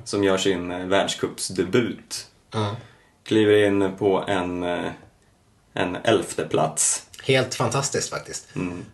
som 0.04 0.24
gör 0.24 0.38
sin 0.38 0.72
eh, 0.72 0.86
världscupsdebut, 0.86 2.28
Mm. 2.56 2.76
kliver 3.24 3.66
in 3.68 3.92
på 3.98 4.24
en, 4.28 4.64
eh, 4.64 4.92
en 5.74 5.96
elfte 6.04 6.44
plats. 6.46 7.05
Helt 7.26 7.56
fantastiskt 7.56 8.10
faktiskt. 8.10 8.48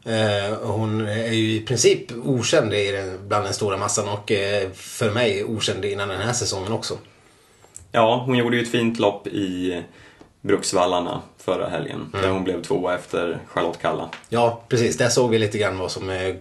Eh, 0.05 0.57
hon 0.61 1.07
är 1.07 1.31
ju 1.31 1.55
i 1.55 1.59
princip 1.59 2.11
okänd 2.25 2.73
i 2.73 2.91
den, 2.91 3.27
bland 3.27 3.45
den 3.45 3.53
stora 3.53 3.77
massan 3.77 4.09
och 4.09 4.31
eh, 4.31 4.71
för 4.73 5.11
mig 5.11 5.43
okänd 5.43 5.85
innan 5.85 6.09
den 6.09 6.21
här 6.21 6.33
säsongen 6.33 6.71
också. 6.71 6.97
Ja, 7.91 8.23
hon 8.25 8.37
gjorde 8.37 8.57
ju 8.57 8.63
ett 8.63 8.71
fint 8.71 8.99
lopp 8.99 9.27
i 9.27 9.81
Bruksvallarna 10.41 11.21
förra 11.37 11.69
helgen, 11.69 12.09
där 12.21 12.29
hon 12.29 12.43
blev 12.43 12.63
tvåa 12.63 12.95
efter 12.95 13.39
Charlotte 13.47 13.81
Kalla. 13.81 14.09
Ja, 14.29 14.63
precis. 14.67 14.97
Där 14.97 15.09
såg 15.09 15.29
vi 15.29 15.39
lite 15.39 15.57
grann 15.57 15.77
vad 15.77 15.91
som 15.91 16.09
eh, 16.09 16.35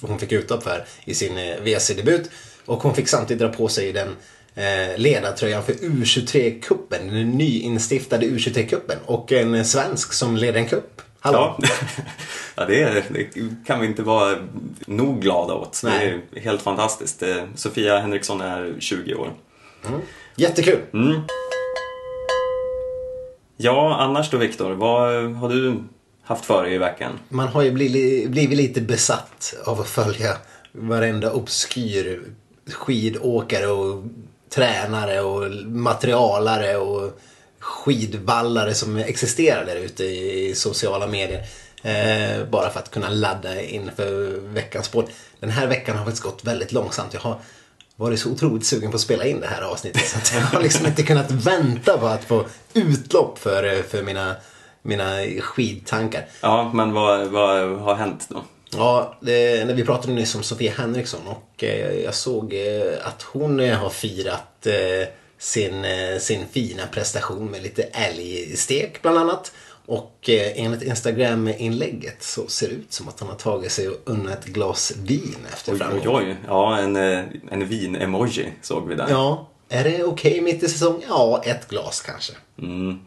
hon 0.00 0.18
fick 0.18 0.32
utlopp 0.32 0.62
för 0.62 0.84
i 1.04 1.14
sin 1.14 1.38
eh, 1.38 1.56
WC-debut. 1.60 2.30
Och 2.64 2.82
hon 2.82 2.94
fick 2.94 3.08
samtidigt 3.08 3.40
dra 3.40 3.48
på 3.48 3.68
sig 3.68 3.92
den 3.92 4.08
eh, 4.54 4.98
ledartröjan 4.98 5.62
för 5.62 5.72
U23-cupen, 5.72 7.10
den 7.10 7.30
nyinstiftade 7.30 8.26
U23-cupen. 8.26 8.96
Och 9.06 9.32
en 9.32 9.54
eh, 9.54 9.62
svensk 9.62 10.12
som 10.12 10.36
leder 10.36 10.60
en 10.60 10.68
cup. 10.68 11.02
Hallå? 11.24 11.56
Ja, 11.58 11.68
ja 12.56 12.64
det, 12.66 12.82
är- 12.82 13.04
det 13.10 13.28
kan 13.66 13.80
vi 13.80 13.86
inte 13.86 14.02
vara 14.02 14.36
nog 14.86 15.20
glada 15.20 15.54
åt. 15.54 15.80
Nej. 15.84 16.20
Det 16.30 16.38
är 16.38 16.42
helt 16.42 16.62
fantastiskt. 16.62 17.22
Eh, 17.22 17.36
Sofia 17.54 17.98
Henriksson 17.98 18.40
är 18.40 18.74
20 18.78 19.14
år. 19.14 19.32
Jättekul! 20.36 20.80
Mm. 20.92 21.20
Ja, 23.56 23.96
annars 24.00 24.30
då 24.30 24.36
Viktor, 24.38 24.72
vad 24.72 25.32
har 25.34 25.48
du 25.48 25.74
haft 26.22 26.44
för 26.44 26.62
dig 26.64 26.74
i 26.74 26.78
veckan? 26.78 27.12
Man 27.28 27.48
har 27.48 27.62
ju 27.62 27.70
blivit, 27.72 28.30
blivit 28.30 28.58
lite 28.58 28.80
besatt 28.80 29.54
av 29.66 29.80
att 29.80 29.88
följa 29.88 30.36
varenda 30.72 31.32
obskyr 31.32 32.22
skidåkare 32.72 33.66
och 33.66 34.02
tränare 34.54 35.20
och 35.20 35.50
materialare 35.66 36.76
och 36.76 37.20
skidvallare 37.64 38.74
som 38.74 38.96
existerar 38.96 39.64
där 39.64 39.76
ute 39.76 40.04
i 40.04 40.54
sociala 40.54 41.06
medier. 41.06 41.46
Eh, 41.82 42.44
bara 42.50 42.70
för 42.70 42.80
att 42.80 42.90
kunna 42.90 43.08
ladda 43.08 43.60
inför 43.60 44.40
veckans 44.40 44.86
sport. 44.86 45.10
Den 45.40 45.50
här 45.50 45.66
veckan 45.66 45.96
har 45.96 46.04
faktiskt 46.04 46.22
gått 46.22 46.44
väldigt 46.44 46.72
långsamt. 46.72 47.14
Jag 47.14 47.20
har 47.20 47.38
varit 47.96 48.20
så 48.20 48.30
otroligt 48.30 48.66
sugen 48.66 48.90
på 48.90 48.94
att 48.94 49.00
spela 49.00 49.24
in 49.24 49.40
det 49.40 49.46
här 49.46 49.62
avsnittet 49.62 50.06
så 50.08 50.18
att 50.18 50.32
jag 50.34 50.40
har 50.40 50.62
liksom 50.62 50.86
inte 50.86 51.02
kunnat 51.02 51.30
vänta 51.30 51.98
på 51.98 52.06
att 52.06 52.24
få 52.24 52.46
utlopp 52.74 53.38
för, 53.38 53.82
för 53.82 54.02
mina, 54.02 54.36
mina 54.82 55.18
skidtankar. 55.40 56.26
Ja, 56.40 56.70
men 56.74 56.92
vad, 56.92 57.26
vad 57.26 57.78
har 57.78 57.94
hänt 57.94 58.26
då? 58.28 58.44
Ja, 58.76 59.18
det, 59.20 59.64
när 59.66 59.74
vi 59.74 59.84
pratade 59.84 60.12
nyss 60.12 60.34
om 60.34 60.42
Sofia 60.42 60.72
Henriksson 60.72 61.20
och 61.26 61.64
eh, 61.64 62.04
jag 62.04 62.14
såg 62.14 62.52
eh, 62.52 63.06
att 63.06 63.22
hon 63.22 63.60
eh, 63.60 63.78
har 63.78 63.90
firat 63.90 64.66
eh, 64.66 65.08
sin, 65.44 65.84
eh, 65.84 66.18
sin 66.18 66.46
fina 66.52 66.86
prestation 66.86 67.46
med 67.50 67.62
lite 67.62 67.82
älgstek 67.82 69.02
bland 69.02 69.18
annat. 69.18 69.52
Och 69.86 70.30
eh, 70.30 70.52
enligt 70.64 70.82
Instagram-inlägget 70.82 72.22
så 72.22 72.46
ser 72.46 72.68
det 72.68 72.74
ut 72.74 72.92
som 72.92 73.08
att 73.08 73.20
hon 73.20 73.28
har 73.28 73.36
tagit 73.36 73.72
sig 73.72 73.88
och 73.88 73.96
unnat 74.04 74.38
ett 74.38 74.44
glas 74.44 74.92
vin 75.02 75.36
efter 75.52 75.72
Oj, 75.72 75.78
framgången. 75.78 76.08
oj, 76.08 76.24
oj. 76.26 76.36
Ja, 76.46 76.78
en, 76.78 76.96
eh, 76.96 77.24
en 77.50 77.66
vin-emoji 77.68 78.52
såg 78.62 78.88
vi 78.88 78.94
där. 78.94 79.06
Ja, 79.10 79.48
är 79.68 79.84
det 79.84 80.04
okej 80.04 80.40
mitt 80.40 80.62
i 80.62 80.68
säsong? 80.68 81.04
Ja, 81.08 81.42
ett 81.44 81.68
glas 81.68 82.00
kanske. 82.00 82.32
Mm. 82.58 83.00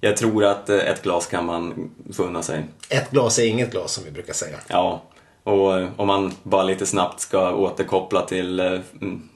Jag 0.00 0.16
tror 0.16 0.44
att 0.44 0.68
ett 0.70 1.02
glas 1.02 1.26
kan 1.26 1.46
man 1.46 1.90
få 2.12 2.22
unna 2.22 2.42
sig. 2.42 2.64
Ett 2.88 3.10
glas 3.10 3.38
är 3.38 3.46
inget 3.46 3.70
glas 3.70 3.92
som 3.92 4.04
vi 4.04 4.10
brukar 4.10 4.32
säga. 4.32 4.56
Ja, 4.68 5.02
Och 5.42 6.00
om 6.00 6.06
man 6.06 6.34
bara 6.42 6.62
lite 6.62 6.86
snabbt 6.86 7.20
ska 7.20 7.54
återkoppla 7.54 8.26
till 8.26 8.60
mm, 8.60 9.28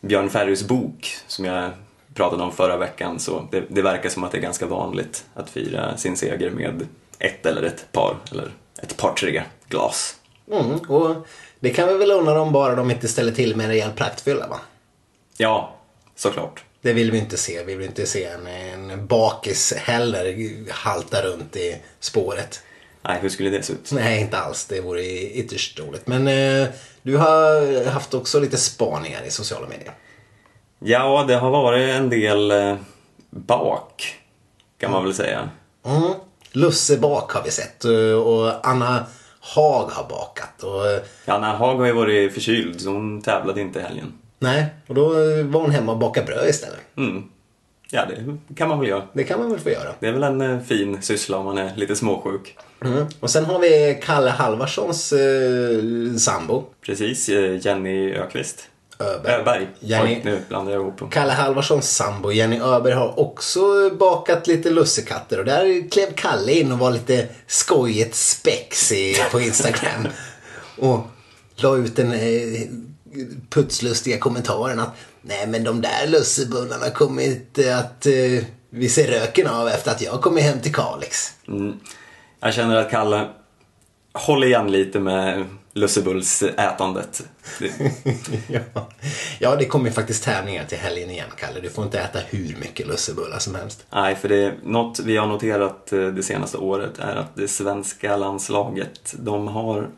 Björn 0.00 0.30
Ferrys 0.30 0.62
bok 0.62 1.16
som 1.26 1.44
jag 1.44 1.70
pratade 2.14 2.42
om 2.42 2.52
förra 2.52 2.76
veckan 2.76 3.18
så 3.18 3.48
det, 3.50 3.64
det 3.68 3.82
verkar 3.82 4.08
som 4.08 4.24
att 4.24 4.32
det 4.32 4.38
är 4.38 4.42
ganska 4.42 4.66
vanligt 4.66 5.24
att 5.34 5.50
fira 5.50 5.96
sin 5.96 6.16
seger 6.16 6.50
med 6.50 6.86
ett 7.18 7.46
eller 7.46 7.62
ett 7.62 7.92
par 7.92 8.16
eller 8.30 8.50
ett 8.82 8.96
par 8.96 9.12
tre 9.12 9.42
glas. 9.68 10.16
Mm, 10.52 10.78
och 10.78 11.26
det 11.60 11.70
kan 11.70 11.88
vi 11.88 11.94
väl 11.94 12.10
undra 12.10 12.34
dem 12.34 12.52
bara 12.52 12.74
de 12.74 12.90
inte 12.90 13.08
ställer 13.08 13.32
till 13.32 13.56
med 13.56 13.64
en 13.64 13.70
rejäl 13.70 13.92
praktfylla 13.92 14.48
va? 14.48 14.60
Ja, 15.36 15.74
såklart. 16.14 16.64
Det 16.82 16.92
vill 16.92 17.10
vi 17.10 17.18
inte 17.18 17.36
se. 17.36 17.64
Vi 17.64 17.74
vill 17.74 17.86
inte 17.86 18.06
se 18.06 18.24
en, 18.24 18.46
en 18.46 19.06
bakis 19.06 19.72
heller 19.72 20.36
halta 20.72 21.22
runt 21.22 21.56
i 21.56 21.80
spåret. 22.00 22.62
Nej, 23.02 23.18
hur 23.20 23.28
skulle 23.28 23.50
det 23.50 23.62
se 23.62 23.72
ut? 23.72 23.92
Nej, 23.92 24.20
inte 24.20 24.38
alls. 24.38 24.64
Det 24.66 24.80
vore 24.80 25.02
ytterst 25.20 25.76
dåligt. 25.76 26.06
Men 26.06 26.28
eh, 26.28 26.68
du 27.02 27.16
har 27.16 27.84
haft 27.90 28.14
också 28.14 28.40
lite 28.40 28.56
spaningar 28.56 29.22
i 29.26 29.30
sociala 29.30 29.66
medier. 29.68 29.92
Ja, 30.78 31.24
det 31.28 31.34
har 31.34 31.50
varit 31.50 31.88
en 31.94 32.10
del 32.10 32.50
eh, 32.50 32.76
bak, 33.30 34.16
kan 34.80 34.90
man 34.90 35.04
väl 35.04 35.14
säga. 35.14 35.50
Mm. 35.86 36.12
Lusse 36.52 36.98
bak 36.98 37.32
har 37.32 37.42
vi 37.42 37.50
sett 37.50 37.84
eh, 37.84 38.12
och 38.12 38.68
Anna 38.68 39.06
Haag 39.40 39.88
har 39.90 40.08
bakat. 40.08 40.62
Och, 40.62 40.86
eh, 40.86 41.00
Anna 41.26 41.56
Haag 41.56 41.76
har 41.76 41.86
ju 41.86 41.92
varit 41.92 42.34
förkyld, 42.34 42.80
så 42.80 42.90
hon 42.90 43.22
tävlade 43.22 43.60
inte 43.60 43.78
i 43.78 43.82
helgen. 43.82 44.12
nej, 44.38 44.66
och 44.86 44.94
då 44.94 45.08
var 45.44 45.60
hon 45.60 45.70
hemma 45.70 45.92
och 45.92 45.98
bakade 45.98 46.26
bröd 46.26 46.48
istället. 46.48 46.78
Mm. 46.96 47.24
Ja, 47.90 48.04
det 48.06 48.54
kan 48.54 48.68
man 48.68 48.80
väl 48.80 48.88
göra. 48.88 49.02
Det 49.12 49.24
kan 49.24 49.40
man 49.40 49.50
väl 49.50 49.60
få 49.60 49.70
göra. 49.70 49.94
Det 50.00 50.06
är 50.08 50.12
väl 50.12 50.22
en 50.22 50.40
eh, 50.40 50.60
fin 50.60 51.02
syssla 51.02 51.36
om 51.36 51.44
man 51.44 51.58
är 51.58 51.76
lite 51.76 51.96
småsjuk. 51.96 52.56
Mm. 52.84 53.06
Och 53.20 53.30
sen 53.30 53.44
har 53.44 53.58
vi 53.58 54.00
Kalle 54.04 54.30
Halvarssons 54.30 55.12
eh, 55.12 56.14
sambo. 56.18 56.64
Precis, 56.86 57.28
eh, 57.28 57.66
Jenny 57.66 58.14
Öqvist. 58.14 58.68
Öberg. 59.00 59.34
Öberg. 59.34 59.68
Jenny- 59.80 60.04
Oj, 60.16 60.20
nu 60.24 60.40
blandar 60.48 60.72
jag 60.72 60.82
ihop 60.82 60.98
dem. 60.98 61.10
Kalle 61.10 61.32
Halvarssons 61.32 61.90
sambo 61.96 62.32
Jenny 62.32 62.60
Öberg 62.60 62.94
har 62.94 63.20
också 63.20 63.90
bakat 63.98 64.46
lite 64.46 64.70
lussekatter 64.70 65.38
och 65.38 65.44
där 65.44 65.90
klev 65.90 66.06
Kalle 66.14 66.52
in 66.52 66.72
och 66.72 66.78
var 66.78 66.90
lite 66.90 67.26
skojigt 67.46 68.14
spexig 68.14 69.16
på 69.30 69.40
Instagram. 69.40 70.08
och 70.78 71.00
la 71.56 71.76
ut 71.76 71.96
den 71.96 72.12
eh, 72.12 72.18
putslustiga 73.50 74.18
kommentaren 74.18 74.80
att 74.80 74.94
nej 75.22 75.46
men 75.46 75.64
de 75.64 75.80
där 75.80 76.06
lussebullarna 76.06 76.90
kommer 76.90 77.22
inte 77.22 77.76
att 77.76 78.06
eh, 78.06 78.44
vi 78.70 78.88
ser 78.88 79.06
röken 79.06 79.46
av 79.46 79.68
efter 79.68 79.90
att 79.90 80.02
jag 80.02 80.20
kommer 80.20 80.40
hem 80.40 80.60
till 80.60 80.74
Kalix. 80.74 81.32
Mm. 81.48 81.80
Jag 82.40 82.54
känner 82.54 82.76
att 82.76 82.90
Kalle 82.90 83.28
håller 84.12 84.46
igen 84.46 84.72
lite 84.72 85.00
med 85.00 85.44
lussebullsätandet. 85.72 87.22
Det- 87.58 87.92
ja. 88.74 88.88
ja, 89.38 89.56
det 89.56 89.64
kommer 89.64 89.90
faktiskt 89.90 90.24
tävlingar 90.24 90.64
till 90.64 90.78
helgen 90.78 91.10
igen 91.10 91.28
Kalle. 91.36 91.60
Du 91.60 91.70
får 91.70 91.84
inte 91.84 91.98
äta 92.00 92.18
hur 92.18 92.56
mycket 92.60 92.86
lussebullar 92.86 93.38
som 93.38 93.54
helst. 93.54 93.84
Nej, 93.90 94.16
för 94.16 94.28
det 94.28 94.36
är 94.44 94.54
något 94.64 95.00
vi 95.00 95.16
har 95.16 95.26
noterat 95.26 95.92
eh, 95.92 96.00
det 96.06 96.22
senaste 96.22 96.56
året 96.56 96.98
är 96.98 97.16
att 97.16 97.36
det 97.36 97.48
svenska 97.48 98.16
landslaget, 98.16 99.14
de 99.18 99.48
har 99.48 99.88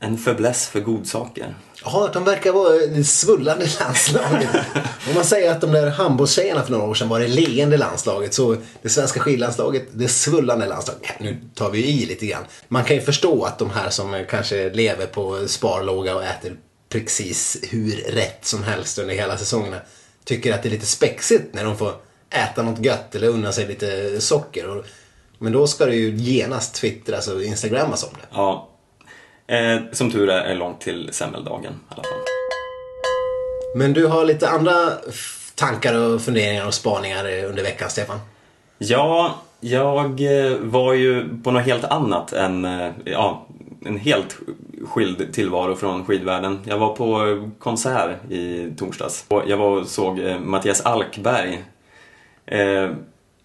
en 0.00 0.18
fäbless 0.18 0.66
för 0.68 0.80
godsaker. 0.80 1.54
Ja, 1.84 2.10
de 2.12 2.24
verkar 2.24 2.52
vara 2.52 2.72
det 2.72 3.04
svullande 3.04 3.66
landslaget. 3.80 4.48
Om 5.08 5.14
man 5.14 5.24
säger 5.24 5.50
att 5.50 5.60
de 5.60 5.72
där 5.72 5.90
handbollstjejerna 5.90 6.62
för 6.62 6.72
några 6.72 6.84
år 6.84 6.94
sedan 6.94 7.08
var 7.08 7.20
det 7.20 7.28
leende 7.28 7.76
landslaget 7.76 8.34
så 8.34 8.56
det 8.82 8.88
svenska 8.88 9.20
skidlandslaget, 9.20 9.86
det 9.92 10.08
svullande 10.08 10.66
landslaget. 10.66 11.20
Nu 11.20 11.38
tar 11.54 11.70
vi 11.70 11.86
i 11.86 12.06
lite 12.06 12.26
grann. 12.26 12.44
Man 12.68 12.84
kan 12.84 12.96
ju 12.96 13.02
förstå 13.02 13.44
att 13.44 13.58
de 13.58 13.70
här 13.70 13.90
som 13.90 14.24
kanske 14.30 14.70
lever 14.70 15.06
på 15.06 15.48
sparlåga 15.48 16.14
och 16.14 16.24
äter 16.24 16.56
precis 16.88 17.56
hur 17.62 17.90
rätt 17.96 18.44
som 18.44 18.62
helst 18.62 18.98
under 18.98 19.14
hela 19.14 19.38
säsongerna 19.38 19.80
tycker 20.24 20.54
att 20.54 20.62
det 20.62 20.68
är 20.68 20.70
lite 20.70 20.86
spexigt 20.86 21.54
när 21.54 21.64
de 21.64 21.78
får 21.78 21.92
äta 22.30 22.62
något 22.62 22.84
gött 22.84 23.14
eller 23.14 23.28
unna 23.28 23.52
sig 23.52 23.66
lite 23.66 24.20
socker. 24.20 24.84
Men 25.38 25.52
då 25.52 25.66
ska 25.66 25.86
det 25.86 25.96
ju 25.96 26.16
genast 26.16 26.74
twittras 26.74 27.28
och 27.28 27.42
instagrammas 27.42 28.04
om 28.04 28.10
det. 28.12 28.26
Ja, 28.32 28.73
eh, 29.46 29.76
som 29.92 30.10
tur 30.10 30.30
är, 30.30 30.40
är 30.40 30.54
långt 30.54 30.80
till 30.80 31.08
semmeldagen 31.12 31.72
i 31.72 31.94
alla 31.94 32.02
fall. 32.02 32.18
Men 33.76 33.92
du 33.92 34.06
har 34.06 34.24
lite 34.24 34.48
andra 34.48 34.72
tankar 35.54 35.98
och 35.98 36.20
funderingar 36.20 36.66
och 36.66 36.74
spaningar 36.74 37.44
under 37.44 37.62
veckan, 37.62 37.90
Stefan? 37.90 38.18
Ja, 38.78 39.34
jag 39.60 40.20
eh, 40.20 40.56
var 40.58 40.92
ju 40.92 41.38
på 41.44 41.50
något 41.50 41.62
helt 41.62 41.84
annat 41.84 42.32
än, 42.32 42.64
eh, 42.64 42.90
ja, 43.04 43.46
en 43.86 43.98
helt 43.98 44.36
skild 44.88 45.32
tillvaro 45.32 45.76
från 45.76 46.04
skidvärlden. 46.04 46.60
Jag 46.64 46.78
var 46.78 46.96
på 46.96 47.50
konsert 47.58 48.30
i 48.30 48.72
torsdags. 48.76 49.24
Och 49.28 49.42
Jag 49.46 49.56
var 49.56 49.80
och 49.80 49.86
såg 49.86 50.18
eh, 50.18 50.38
Mattias 50.38 50.80
Alkberg. 50.80 51.64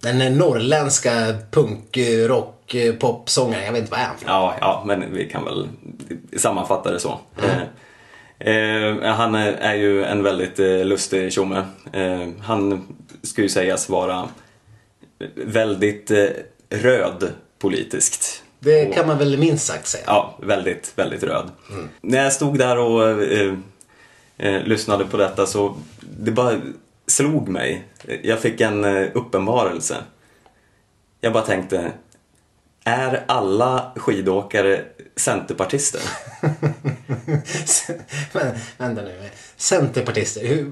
Den 0.01 0.37
norrländska 0.37 1.35
punk, 1.51 1.97
eh, 1.97 2.27
rock, 2.27 2.73
eh, 2.75 2.95
popsångaren, 2.95 3.65
jag 3.65 3.71
vet 3.71 3.79
inte 3.79 3.91
vad 3.91 3.99
är 3.99 4.05
han 4.05 4.15
Ja, 4.25 4.55
ja, 4.61 4.83
men 4.85 5.13
vi 5.13 5.29
kan 5.29 5.45
väl 5.45 5.67
sammanfatta 6.37 6.91
det 6.91 6.99
så. 6.99 7.19
Eh, 7.41 8.51
eh, 8.53 9.13
han 9.13 9.35
är, 9.35 9.51
är 9.51 9.73
ju 9.73 10.03
en 10.03 10.23
väldigt 10.23 10.59
eh, 10.59 10.85
lustig 10.85 11.33
tjomme. 11.33 11.63
Eh, 11.93 12.27
han 12.41 12.87
ska 13.23 13.41
ju 13.41 13.49
sägas 13.49 13.89
vara 13.89 14.29
väldigt 15.35 16.11
eh, 16.11 16.25
röd 16.69 17.31
politiskt. 17.59 18.43
Det 18.59 18.85
kan 18.85 19.07
man 19.07 19.17
väl 19.17 19.37
minst 19.37 19.65
sagt 19.65 19.87
säga. 19.87 20.03
Ja, 20.07 20.37
väldigt, 20.41 20.93
väldigt 20.95 21.23
röd. 21.23 21.51
När 22.01 22.23
jag 22.23 22.33
stod 22.33 22.57
där 22.57 22.77
och 22.77 23.17
lyssnade 24.63 25.05
på 25.05 25.17
detta 25.17 25.45
så 25.45 25.75
det 26.01 26.31
bara 26.31 26.55
slog 27.09 27.49
mig. 27.49 27.87
Jag 28.23 28.39
fick 28.39 28.61
en 28.61 28.83
eh, 28.83 29.07
uppenbarelse. 29.13 29.97
Jag 31.21 31.33
bara 31.33 31.45
tänkte, 31.45 31.91
är 32.83 33.23
alla 33.27 33.91
skidåkare 33.95 34.85
centerpartister? 35.15 36.01
Men, 38.33 38.55
vänta 38.77 39.01
nu. 39.01 39.29
Centerpartister, 39.57 40.47
hur, 40.47 40.71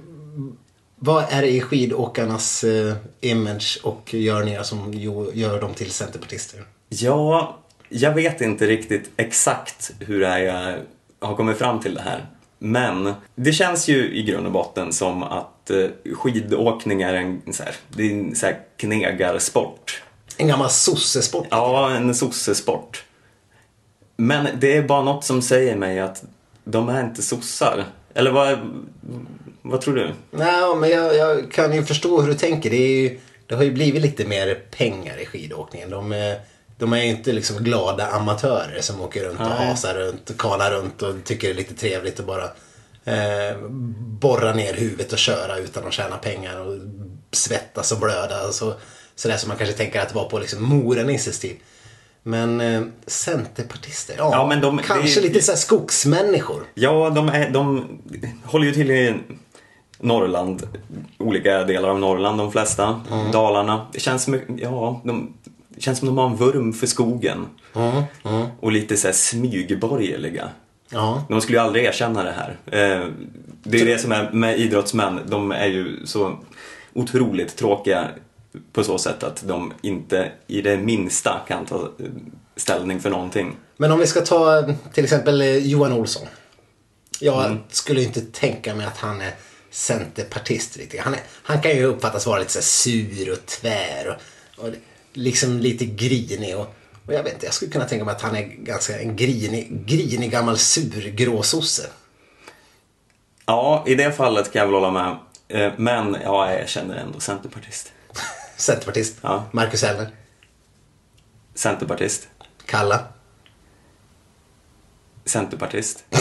vad 0.96 1.26
är 1.30 1.42
det 1.42 1.50
i 1.50 1.62
skidåkarnas 1.62 2.64
eh, 2.64 2.96
image 3.22 3.80
och 3.84 4.14
görningar 4.14 4.64
som 4.64 4.94
gör 5.34 5.62
dem 5.62 5.74
till 5.74 5.92
centerpartister? 5.92 6.64
Ja, 6.90 7.60
jag 7.90 8.14
vet 8.16 8.42
inte 8.42 8.68
riktigt 8.68 9.10
exakt 9.18 9.92
hur 10.00 10.20
det 10.20 10.28
är 10.28 10.40
jag 10.40 10.78
har 11.20 11.36
kommit 11.36 11.58
fram 11.58 11.80
till 11.80 11.96
det 11.96 12.02
här. 12.02 12.26
Men 12.60 13.14
det 13.36 13.52
känns 13.54 13.88
ju 13.88 14.14
i 14.16 14.24
grund 14.24 14.46
och 14.46 14.52
botten 14.52 14.94
som 14.94 15.24
att 15.24 15.70
eh, 15.70 15.88
skidåkning 16.16 17.02
är 17.02 17.14
en, 17.14 17.42
så 17.54 17.64
här, 17.64 17.76
det 17.90 18.04
är 18.04 18.12
en 18.14 18.36
så 18.36 18.46
här 18.46 18.58
knegarsport. 18.78 20.02
En 20.38 20.48
gammal 20.48 20.70
sossesport. 20.70 21.48
Ja, 21.50 21.92
en 21.92 22.16
sossesport. 22.16 23.04
Men 24.18 24.48
det 24.60 24.78
är 24.78 24.84
bara 24.84 25.04
något 25.04 25.24
som 25.24 25.42
säger 25.42 25.76
mig 25.76 26.00
att 26.00 26.24
de 26.64 26.90
är 26.90 27.04
inte 27.04 27.22
sossar. 27.22 27.86
Eller 28.14 28.32
vad, 28.32 28.60
vad 29.62 29.82
tror 29.82 29.96
du? 29.96 30.12
Nej, 30.32 30.76
men 30.76 30.90
jag, 30.90 31.16
jag 31.16 31.52
kan 31.52 31.74
ju 31.76 31.84
förstå 31.84 32.22
hur 32.22 32.28
du 32.28 32.34
tänker. 32.34 32.70
Det, 32.70 32.76
ju, 32.78 33.20
det 33.48 33.56
har 33.56 33.64
ju 33.64 33.72
blivit 33.72 34.02
lite 34.02 34.26
mer 34.28 34.56
pengar 34.78 35.22
i 35.22 35.26
skidåkningen. 35.26 35.90
De, 35.90 36.12
är- 36.12 36.40
de 36.78 36.94
är 36.94 36.98
ju 36.98 37.06
inte 37.10 37.32
liksom 37.34 37.58
glada 37.58 38.08
amatörer 38.08 38.82
som 38.82 39.02
åker 39.02 39.24
runt 39.24 39.40
och 39.40 39.46
Nej. 39.60 39.68
hasar 39.68 39.94
runt 39.94 40.30
och 40.30 40.38
kanar 40.38 40.72
runt 40.72 41.02
och 41.02 41.16
tycker 41.24 41.48
det 41.48 41.54
är 41.54 41.58
lite 41.58 41.74
trevligt 41.74 42.20
att 42.20 42.26
bara 42.26 42.44
eh, 43.06 43.58
borra 44.00 44.54
ner 44.54 44.74
huvudet 44.74 45.12
och 45.14 45.18
köra 45.20 45.58
utan 45.58 45.88
att 45.88 45.94
tjäna 45.94 46.18
pengar 46.18 46.60
och 46.60 46.76
svettas 47.32 47.92
och 47.92 48.00
blöda. 48.00 48.48
Och 48.48 48.54
så, 48.54 48.74
sådär 49.16 49.38
som 49.38 49.48
man 49.48 49.58
kanske 49.58 49.76
tänker 49.78 50.02
att 50.02 50.10
det 50.10 50.16
var 50.16 50.30
på 50.30 50.40
liksom 50.40 50.60
Mora-Nisses 50.74 51.40
tid. 51.42 51.58
Men 52.24 52.62
eh, 52.62 52.82
centerpartister, 53.08 54.16
ja, 54.18 54.30
Ja, 54.32 54.48
men 54.48 54.62
de- 54.62 54.78
kanske 54.78 55.22
det- 55.22 55.28
lite 55.28 55.42
så 55.42 55.52
här 55.52 55.60
skogsmänniskor. 55.60 56.64
Ja, 56.74 57.10
de, 57.10 57.30
är, 57.30 57.50
de 57.50 57.86
håller 58.46 58.66
ju 58.66 58.74
till 58.74 58.92
i 58.92 59.16
Norrland, 60.00 60.68
olika 61.18 61.64
delar 61.64 61.90
av 61.90 62.00
Norrland 62.00 62.38
de 62.38 62.52
flesta. 62.52 63.02
Dalarna. 63.34 63.88
Det 63.94 64.00
känns 64.00 64.24
som, 64.24 64.40
ja, 64.58 65.02
de, 65.06 65.34
det 65.78 65.82
känns 65.84 66.00
som 66.00 66.06
de 66.08 66.18
har 66.18 66.26
en 66.30 66.36
vurm 66.36 66.74
för 66.74 66.88
skogen. 66.88 67.46
Mm, 67.76 68.04
mm, 68.26 68.48
Och 68.60 68.72
lite 68.72 68.98
så 68.98 69.08
här 69.08 69.14
smygborgerliga. 69.14 70.50
ja. 70.90 71.26
De 71.30 71.42
skulle 71.42 71.58
ju 71.58 71.64
aldrig 71.64 71.86
erkänna 71.86 72.24
det 72.24 72.32
här. 72.38 72.58
Eh, 72.66 73.08
Det 73.64 73.82
är 73.82 73.86
det 73.86 74.00
som 74.00 74.12
är 74.12 74.32
med 74.32 74.60
idrottsmän. 74.60 75.20
De 75.26 75.52
är 75.52 75.66
ju 75.68 76.06
så 76.06 76.40
otroligt 76.94 77.56
tråkiga 77.56 78.08
på 78.74 78.84
så 78.84 78.98
sätt 78.98 79.24
att 79.24 79.48
de 79.48 79.74
inte 79.82 80.32
i 80.48 80.62
det 80.62 80.78
minsta 80.78 81.42
kan 81.48 81.66
ta 81.66 81.92
ställning 82.56 83.00
för 83.00 83.10
någonting. 83.10 83.56
Men 83.78 83.92
om 83.92 84.00
vi 84.00 84.08
ska 84.08 84.22
ta 84.22 84.60
eh, 84.60 84.76
till 84.94 85.04
exempel 85.04 85.42
eh, 85.42 85.58
Johan 85.58 85.94
Olsson. 85.94 86.28
Jag 87.20 87.46
Mm. 87.46 87.58
skulle 87.70 88.04
inte 88.04 88.22
tänka 88.22 88.76
mig 88.76 88.86
att 88.86 88.98
han 88.98 89.22
är 89.22 89.32
centerpartist 89.72 90.78
riktigt. 90.78 91.02
Han, 91.02 91.14
är, 91.14 91.20
han 91.44 91.62
kan 91.62 91.72
ju 91.72 91.84
uppfattas 91.84 92.26
vara 92.26 92.40
lite 92.40 92.52
så 92.52 92.62
sur 92.62 93.32
och 93.32 93.46
tvär 93.46 94.18
och, 94.58 94.64
och 94.66 94.70
liksom 95.18 95.60
lite 95.60 95.86
grinig. 95.86 96.58
Och, 96.58 96.76
Och 97.06 97.14
jag 97.14 97.24
vet 97.24 97.34
inte, 97.34 97.46
jag 97.46 97.54
skulle 97.54 97.72
kunna 97.72 97.86
tänka 97.86 98.06
mig 98.06 98.16
att 98.16 98.22
han 98.22 98.36
är 98.36 98.42
ganska 98.42 99.00
en 99.00 99.16
grinig, 99.16 99.86
grinig 99.86 100.32
gammal 100.32 100.58
sur 100.58 101.10
gråsosse. 101.10 101.88
Ja, 103.46 103.84
i 103.88 103.96
det 103.96 104.12
fallet 104.12 104.52
kan 104.52 104.60
jag 104.60 104.66
väl 104.68 104.76
hålla 104.76 104.92
med. 104.92 105.18
Eh, 105.48 105.74
Men 105.78 106.18
ja, 106.24 106.54
jag 106.54 106.70
känner 106.70 106.96
ändå 106.96 107.20
centerpartist. 107.20 107.92
Centerpartist. 108.58 109.16
Ja. 109.22 109.44
Marcus 109.52 109.84
Hellner. 109.84 110.08
Centerpartist. 111.56 112.28
Kalla. 112.66 113.04
Centerpartist. 115.26 116.04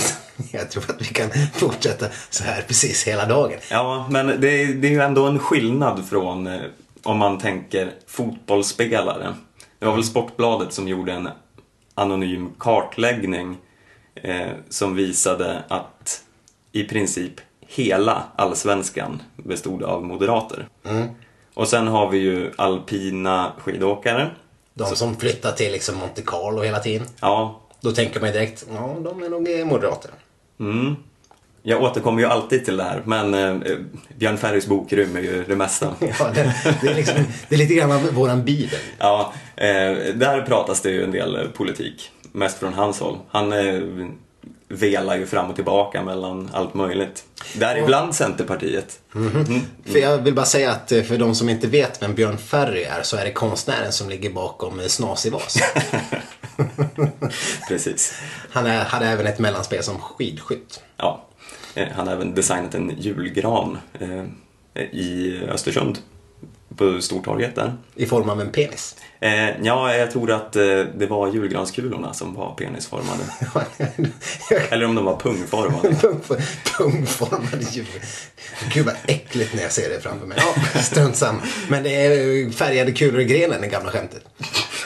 Jag 0.52 0.70
tror 0.70 0.90
att 0.90 1.00
vi 1.02 1.04
kan 1.04 1.30
fortsätta 1.54 2.06
så 2.30 2.44
här 2.44 2.62
precis 2.62 3.04
hela 3.04 3.26
dagen. 3.26 3.58
Ja, 3.70 4.06
men 4.10 4.26
det 4.40 4.62
är, 4.62 4.66
det 4.74 4.88
är 4.88 4.92
ju 4.92 5.00
ändå 5.00 5.26
en 5.26 5.38
skillnad 5.38 6.08
från 6.08 6.46
eh, 6.46 6.60
om 7.06 7.18
man 7.18 7.38
tänker 7.38 7.92
fotbollsspelare. 8.06 9.34
Det 9.78 9.86
var 9.86 9.92
väl 9.94 10.04
Sportbladet 10.04 10.72
som 10.72 10.88
gjorde 10.88 11.12
en 11.12 11.28
anonym 11.94 12.50
kartläggning 12.58 13.56
eh, 14.14 14.50
som 14.68 14.94
visade 14.96 15.64
att 15.68 16.22
i 16.72 16.84
princip 16.84 17.32
hela 17.60 18.22
allsvenskan 18.36 19.22
bestod 19.36 19.82
av 19.82 20.04
moderater. 20.04 20.68
Och 21.54 21.68
sen 21.68 21.86
har 21.88 22.10
vi 22.10 22.18
ju 22.18 22.52
alpina 22.56 23.52
skidåkare. 23.58 24.30
De 24.74 24.96
som 24.96 25.16
flyttar 25.16 25.52
till 25.52 25.72
liksom 25.72 25.96
Monte 25.96 26.22
Carlo 26.22 26.62
hela 26.62 26.78
tiden. 26.78 27.06
Ja, 27.20 27.60
Då 27.80 27.92
tänker 27.92 28.20
man 28.20 28.28
ju 28.28 28.32
direkt, 28.32 28.66
ja 28.74 28.96
de 29.04 29.22
är 29.22 29.28
nog 29.28 29.48
eh, 29.60 29.66
moderater. 29.66 30.10
mm. 30.60 30.96
Jag 31.68 31.82
återkommer 31.82 32.20
ju 32.20 32.26
alltid 32.26 32.64
till 32.64 32.76
det 32.76 32.82
här, 32.82 33.02
men 33.04 33.34
eh, 33.34 33.76
Björn 34.16 34.38
Ferrys 34.38 34.66
bok 34.66 34.92
rymmer 34.92 35.20
ju 35.20 35.44
det 35.44 35.56
mesta. 35.56 35.94
Ja, 36.18 36.30
det, 36.34 36.54
det, 36.80 36.88
är 36.88 36.94
liksom, 36.94 37.14
det 37.48 37.54
är 37.54 37.58
lite 37.58 37.74
grann 37.74 37.92
av 37.92 38.12
våran 38.12 38.44
bibel. 38.44 38.78
Ja, 38.98 39.32
eh, 39.56 39.66
där 40.14 40.46
pratas 40.46 40.80
det 40.80 40.90
ju 40.90 41.04
en 41.04 41.10
del 41.10 41.48
politik. 41.54 42.10
Mest 42.32 42.58
från 42.58 42.74
hans 42.74 43.00
håll. 43.00 43.18
Han 43.30 43.52
eh, 43.52 43.80
velar 44.68 45.16
ju 45.16 45.26
fram 45.26 45.50
och 45.50 45.54
tillbaka 45.54 46.02
mellan 46.02 46.50
allt 46.52 46.74
möjligt. 46.74 47.24
Däribland 47.54 48.14
Centerpartiet. 48.14 49.00
Mm. 49.14 49.60
För 49.84 49.98
jag 49.98 50.18
vill 50.18 50.34
bara 50.34 50.46
säga 50.46 50.70
att 50.70 50.92
eh, 50.92 51.02
för 51.02 51.18
de 51.18 51.34
som 51.34 51.48
inte 51.48 51.66
vet 51.66 52.02
vem 52.02 52.14
Björn 52.14 52.38
Ferry 52.38 52.82
är 52.82 53.02
så 53.02 53.16
är 53.16 53.24
det 53.24 53.32
konstnären 53.32 53.92
som 53.92 54.08
ligger 54.08 54.30
bakom 54.30 54.80
eh, 54.80 54.86
Snasig 54.86 55.32
Vas. 55.32 55.58
Precis. 57.68 58.14
Han 58.50 58.66
är, 58.66 58.84
hade 58.84 59.06
även 59.06 59.26
ett 59.26 59.38
mellanspel 59.38 59.82
som 59.82 59.98
skidskytt. 59.98 60.82
Ja. 60.96 61.22
Eh, 61.76 61.88
han 61.94 62.06
har 62.06 62.14
även 62.14 62.34
designat 62.34 62.74
en 62.74 62.94
julgran 62.98 63.78
eh, 64.00 64.24
i 64.82 65.40
Östersund. 65.48 65.98
På 66.76 67.00
Stortorget 67.00 67.54
där. 67.54 67.74
I 67.94 68.06
form 68.06 68.30
av 68.30 68.40
en 68.40 68.52
penis. 68.52 68.96
Eh, 69.20 69.62
ja, 69.62 69.94
jag 69.94 70.10
tror 70.10 70.30
att 70.30 70.56
eh, 70.56 70.62
det 70.96 71.06
var 71.06 71.32
julgranskulorna 71.32 72.14
som 72.14 72.34
var 72.34 72.54
penisformade. 72.54 73.22
Eller 74.70 74.84
om 74.84 74.94
de 74.94 75.04
var 75.04 75.16
pungformade. 75.16 75.88
Pungformade 76.78 77.64
djur. 77.70 77.86
Gud 78.74 78.86
vad 78.86 78.94
äckligt 79.06 79.54
när 79.54 79.62
jag 79.62 79.72
ser 79.72 79.88
det 79.88 80.00
framför 80.00 80.26
mig. 80.26 80.38
Ja, 80.40 80.80
strunt 80.82 81.16
samma. 81.16 81.40
Men 81.68 81.82
det 81.82 81.90
är 81.90 82.50
färgade 82.50 82.92
kulor 82.92 83.20
i 83.20 83.24
grenen, 83.24 83.60
det 83.60 83.68
gamla 83.68 83.90
skämtet. 83.90 84.22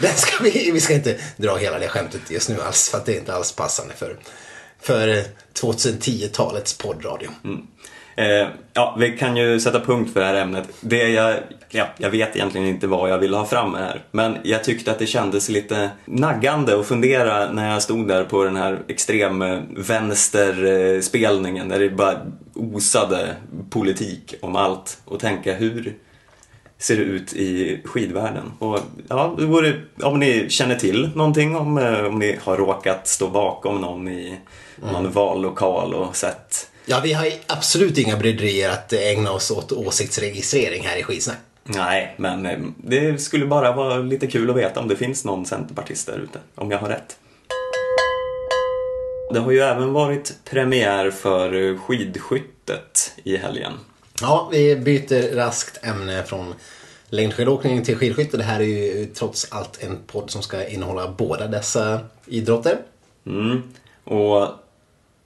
Den 0.00 0.14
ska 0.14 0.44
vi, 0.44 0.70
vi 0.70 0.80
ska 0.80 0.94
inte 0.94 1.16
dra 1.36 1.56
hela 1.56 1.78
det 1.78 1.88
skämtet 1.88 2.30
just 2.30 2.48
nu 2.48 2.60
alls, 2.60 2.88
för 2.88 2.98
att 2.98 3.06
det 3.06 3.14
är 3.14 3.18
inte 3.18 3.34
alls 3.34 3.52
passande 3.52 3.94
för, 3.94 4.16
för 4.80 5.24
2010-talets 5.54 6.78
poddradio. 6.78 7.28
Eh, 8.16 8.48
ja, 8.72 8.96
vi 8.98 9.18
kan 9.18 9.36
ju 9.36 9.60
sätta 9.60 9.80
punkt 9.80 10.12
för 10.12 10.20
det 10.20 10.26
här 10.26 10.34
ämnet. 10.34 10.68
Det 10.80 11.08
jag, 11.08 11.36
ja, 11.68 11.86
jag 11.98 12.10
vet 12.10 12.36
egentligen 12.36 12.66
inte 12.66 12.86
vad 12.86 13.10
jag 13.10 13.18
ville 13.18 13.36
ha 13.36 13.46
fram 13.46 13.72
med 13.72 13.80
det 13.80 13.86
här. 13.86 14.04
Men 14.10 14.36
jag 14.42 14.64
tyckte 14.64 14.90
att 14.90 14.98
det 14.98 15.06
kändes 15.06 15.48
lite 15.48 15.90
naggande 16.04 16.80
att 16.80 16.86
fundera 16.86 17.52
när 17.52 17.72
jag 17.72 17.82
stod 17.82 18.08
där 18.08 18.24
på 18.24 18.44
den 18.44 18.56
här 18.56 18.78
extrem 18.88 19.44
vänsterspelningen 19.76 21.68
där 21.68 21.78
det 21.78 21.90
bara 21.90 22.16
osade 22.54 23.36
politik 23.70 24.34
om 24.42 24.56
allt 24.56 24.98
och 25.04 25.20
tänka 25.20 25.54
hur 25.54 25.94
ser 26.80 26.96
det 26.96 27.02
ut 27.02 27.32
i 27.32 27.80
skidvärlden? 27.84 28.52
Och 28.58 28.78
ja, 29.08 29.34
det 29.38 29.46
vore, 29.46 29.80
om 30.02 30.18
ni 30.18 30.50
känner 30.50 30.76
till 30.76 31.10
någonting, 31.14 31.56
om, 31.56 31.78
eh, 31.78 32.04
om 32.04 32.18
ni 32.18 32.38
har 32.42 32.56
råkat 32.56 33.08
stå 33.08 33.28
bakom 33.28 33.80
någon 33.80 34.08
i 34.08 34.38
någon 34.92 35.12
vallokal 35.12 35.94
och 35.94 36.16
sett 36.16 36.70
Ja, 36.84 37.00
vi 37.02 37.12
har 37.12 37.26
absolut 37.46 37.98
inga 37.98 38.16
bryderier 38.16 38.70
att 38.70 38.92
ägna 38.92 39.32
oss 39.32 39.50
åt 39.50 39.72
åsiktsregistrering 39.72 40.86
här 40.86 40.96
i 40.96 41.02
Skidsnack. 41.02 41.38
Nej, 41.64 42.14
men 42.16 42.46
eh, 42.46 42.58
det 42.76 43.20
skulle 43.20 43.46
bara 43.46 43.72
vara 43.72 43.98
lite 43.98 44.26
kul 44.26 44.50
att 44.50 44.56
veta 44.56 44.80
om 44.80 44.88
det 44.88 44.96
finns 44.96 45.24
någon 45.24 45.46
centerpartist 45.46 46.06
där 46.06 46.18
ute, 46.18 46.38
om 46.54 46.70
jag 46.70 46.78
har 46.78 46.88
rätt. 46.88 47.16
Det 49.32 49.40
har 49.40 49.52
ju 49.52 49.60
även 49.60 49.92
varit 49.92 50.34
premiär 50.50 51.10
för 51.10 51.78
skidskyttet 51.78 53.12
i 53.24 53.36
helgen. 53.36 53.72
Ja, 54.20 54.48
vi 54.52 54.76
byter 54.76 55.34
raskt 55.36 55.84
ämne 55.84 56.24
från 56.24 56.54
längdskidåkning 57.08 57.84
till 57.84 57.96
skidskytte. 57.96 58.36
Det 58.36 58.44
här 58.44 58.60
är 58.60 58.64
ju 58.64 59.06
trots 59.06 59.46
allt 59.50 59.82
en 59.82 59.98
podd 60.06 60.30
som 60.30 60.42
ska 60.42 60.66
innehålla 60.68 61.08
båda 61.18 61.46
dessa 61.46 62.00
idrotter. 62.26 62.78
Mm. 63.26 63.62
Och 64.04 64.48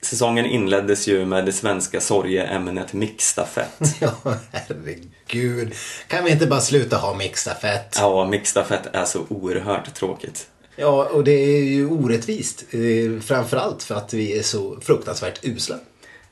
säsongen 0.01 0.45
inleddes 0.45 1.07
ju 1.07 1.25
med 1.25 1.45
det 1.45 1.53
svenska 1.53 2.01
sorgeämnet 2.01 2.93
mixstafett. 2.93 3.79
Ja, 4.01 4.35
herregud. 4.51 5.73
Kan 6.07 6.23
vi 6.23 6.31
inte 6.31 6.47
bara 6.47 6.61
sluta 6.61 6.97
ha 6.97 7.13
mixstafett? 7.13 7.95
Ja, 7.99 8.25
mixstafett 8.25 8.95
är 8.95 9.05
så 9.05 9.19
oerhört 9.29 9.93
tråkigt. 9.93 10.47
Ja, 10.75 11.05
och 11.05 11.23
det 11.23 11.31
är 11.31 11.63
ju 11.63 11.89
orättvist. 11.89 12.63
Eh, 12.71 13.21
Framförallt 13.21 13.83
för 13.83 13.95
att 13.95 14.13
vi 14.13 14.39
är 14.39 14.43
så 14.43 14.77
fruktansvärt 14.81 15.39
usla. 15.45 15.75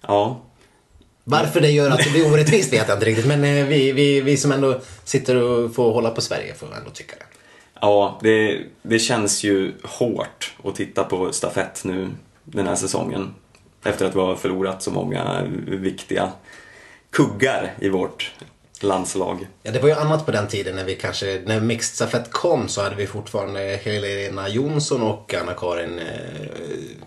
Ja, 0.02 0.42
varför 1.24 1.62
det 1.62 1.72
gör 1.72 1.92
att 1.92 2.04
det 2.04 2.12
blir 2.12 2.34
orättvist 2.34 2.74
vet 2.74 2.88
jag 2.88 2.98
inte 2.98 3.06
riktigt. 3.06 3.26
Men 3.26 3.44
eh, 3.44 3.66
vi, 3.66 3.92
vi, 3.92 4.22
vi 4.22 4.38
som 4.38 4.52
ändå 4.52 4.82
sitter 5.04 5.36
och 5.36 5.76
får 5.76 5.94
hålla 5.94 6.10
på 6.10 6.22
Sverige 6.22 6.54
får 6.54 6.76
ändå 6.78 6.90
tycka 6.90 7.16
det. 7.20 7.26
Ja, 7.82 8.20
det, 8.22 8.62
det 8.82 9.00
känns 9.00 9.44
ju 9.44 9.74
hårt 9.84 10.54
att 10.64 10.76
titta 10.76 11.04
på 11.04 11.32
stafett 11.32 11.82
nu 11.84 12.10
den 12.44 12.68
här 12.68 12.76
säsongen. 12.76 13.34
Efter 13.84 14.06
att 14.06 14.16
vi 14.16 14.20
har 14.20 14.36
förlorat 14.36 14.84
så 14.84 14.92
många 14.92 15.44
viktiga 15.68 16.32
kuggar 17.10 17.74
i 17.80 17.90
vårt 17.90 18.32
landslag. 18.84 19.48
Ja, 19.64 19.72
det 19.72 19.80
var 19.80 19.88
ju 19.88 19.96
annat 19.96 20.26
på 20.26 20.32
den 20.32 20.48
tiden 20.48 20.76
när 20.76 20.84
vi 20.84 20.96
kanske, 20.96 21.42
när 21.46 21.60
mixed 21.60 21.96
stafett 21.96 22.32
kom 22.32 22.68
så 22.68 22.82
hade 22.82 22.96
vi 22.96 23.08
fortfarande 23.08 23.80
Helena 23.84 24.50
Jonsson 24.50 25.02
och 25.02 25.34
Anna-Karin 25.34 26.00
eh, 26.00 26.06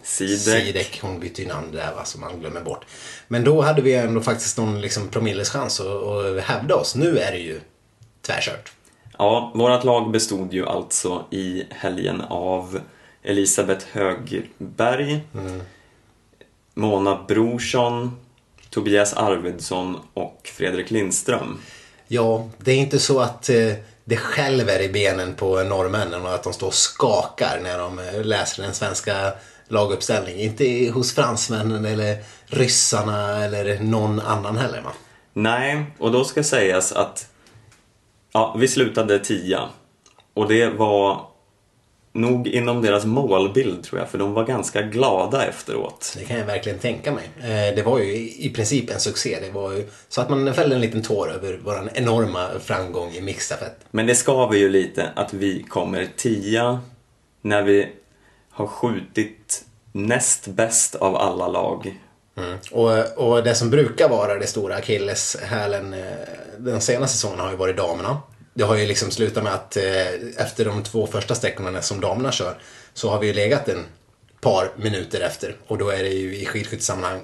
Sidek. 0.03 0.65
Sidek. 0.67 0.99
Hon 1.03 1.21
bytte 1.21 1.43
ju 1.43 1.49
namn 1.49 1.73
där 1.73 1.95
va, 1.95 2.05
som 2.05 2.21
man 2.21 2.41
glömmer 2.41 2.61
bort. 2.61 2.85
Men 3.29 3.45
då 3.45 3.63
hade 3.63 3.83
vi 3.83 3.95
ändå 3.95 4.21
faktiskt 4.21 4.59
någon 4.59 4.81
liksom 4.81 5.09
promilles 5.09 5.51
chans 5.51 5.81
att, 5.81 5.87
att 5.87 6.45
hävda 6.45 6.75
oss. 6.75 6.95
Nu 6.95 7.19
är 7.19 7.33
det 7.33 7.39
ju 7.39 7.61
tvärkört. 8.23 8.73
Ja, 9.19 9.53
vårt 9.55 9.85
lag 9.85 10.11
bestod 10.11 10.53
ju 10.55 10.67
alltså 10.67 11.25
i 11.31 11.65
helgen 11.71 12.21
av 12.21 12.81
Elisabeth 13.23 13.87
Högberg, 13.93 15.21
Mona 16.75 17.25
Brorsson, 17.29 18.17
Tobias 18.77 19.13
Arvidsson 19.13 19.97
och 20.15 20.51
Fredrik 20.55 20.91
Lindström. 20.91 21.59
Ja, 22.09 22.49
det 22.59 22.73
är 22.73 22.77
inte 22.77 22.99
så 22.99 23.21
att 23.21 23.49
eh, 23.49 23.73
det 24.05 24.17
skälver 24.17 24.81
i 24.83 24.89
benen 24.89 25.35
på 25.35 25.63
norrmännen 25.63 26.23
och 26.23 26.35
att 26.35 26.43
de 26.43 26.53
står 26.53 26.67
och 26.67 26.75
skakar 26.75 27.61
när 27.63 27.79
de 27.79 27.99
eh, 27.99 28.25
läser 28.25 28.63
den 28.63 28.75
svenska 28.75 29.33
laguppställningen. 29.69 30.41
Inte 30.41 30.93
hos 30.95 31.15
fransmännen 31.15 31.85
eller 31.85 32.17
ryssarna 32.47 33.45
eller 33.45 33.81
någon 33.81 34.21
annan 34.21 34.57
heller 34.57 34.81
va? 34.81 34.93
Nej, 35.33 35.85
och 35.99 36.13
då 36.13 36.25
ska 36.25 36.43
sägas 36.43 36.93
att 36.93 37.29
ja, 38.33 38.57
vi 38.59 38.69
slutade 38.69 39.19
tia. 39.19 39.69
Och 40.35 40.49
det 40.49 40.69
var 40.69 41.27
nog 42.21 42.49
inom 42.49 42.83
deras 42.83 43.05
målbild 43.05 43.85
tror 43.85 44.01
jag, 44.01 44.09
för 44.11 44.19
de 44.19 44.33
var 44.33 44.45
ganska 44.45 44.83
glada 44.83 45.47
efteråt. 45.47 46.15
Det 46.19 46.25
kan 46.25 46.39
jag 46.39 46.47
verkligen 46.47 46.79
tänka 46.79 47.13
mig. 47.13 47.25
Eh, 47.41 47.75
Det 47.75 47.83
var 47.87 47.99
ju 47.99 48.13
i 48.29 48.53
princip 48.55 48.91
en 48.91 49.01
succé. 49.01 49.39
Det 49.41 49.51
var 49.51 49.73
ju 49.73 49.87
så 50.09 50.21
att 50.21 50.31
man 50.31 50.55
fällde 50.55 50.75
en 50.75 50.81
liten 50.81 51.03
tår 51.03 51.33
över 51.33 51.61
vår 51.65 51.91
enorma 51.95 52.49
framgång 52.65 53.11
i 53.13 53.21
mixstafett. 53.21 53.77
Men 53.91 54.07
det 54.07 54.15
skaver 54.15 54.57
ju 54.57 54.69
lite 54.69 55.11
att 55.17 55.35
vi 55.35 55.63
kommer 55.63 56.09
tia 56.17 56.81
när 57.43 57.63
vi 57.63 57.89
har 58.51 58.67
skjutit 58.67 59.65
näst 59.93 60.47
bäst 60.47 60.95
av 60.95 61.17
alla 61.17 61.49
lag. 61.49 62.01
Och, 62.73 63.19
och 63.29 63.43
det 63.43 63.55
som 63.55 63.71
brukar 63.71 64.09
vara 64.09 64.35
det 64.39 64.47
stora 64.47 64.75
akilleshälen 64.77 65.95
eh, 65.95 66.01
den 66.59 66.81
senaste 66.81 67.17
säsongen 67.17 67.41
har 67.41 67.51
ju 67.51 67.57
varit 67.57 67.77
damerna. 67.77 68.19
Det 68.57 68.65
har 68.65 68.77
ju 68.77 68.87
liksom 68.87 69.11
slutat 69.11 69.45
med 69.45 69.55
att 69.55 69.77
eh, 69.77 69.83
efter 70.37 70.65
de 70.65 70.83
två 70.83 71.07
första 71.07 71.35
sträckorna 71.35 71.83
som 71.83 72.01
damerna 72.01 72.33
kör 72.33 72.59
så 72.95 73.11
har 73.11 73.21
vi 73.21 73.27
ju 73.27 73.33
legat 73.33 73.69
en 73.69 73.85
par 74.41 74.71
minuter 74.77 75.21
efter. 75.21 75.57
Och 75.67 75.79
då 75.79 75.89
är 75.89 76.03
det 76.03 76.09
ju 76.09 76.37
i 76.37 76.47
skidskyttesammanhang 76.47 77.21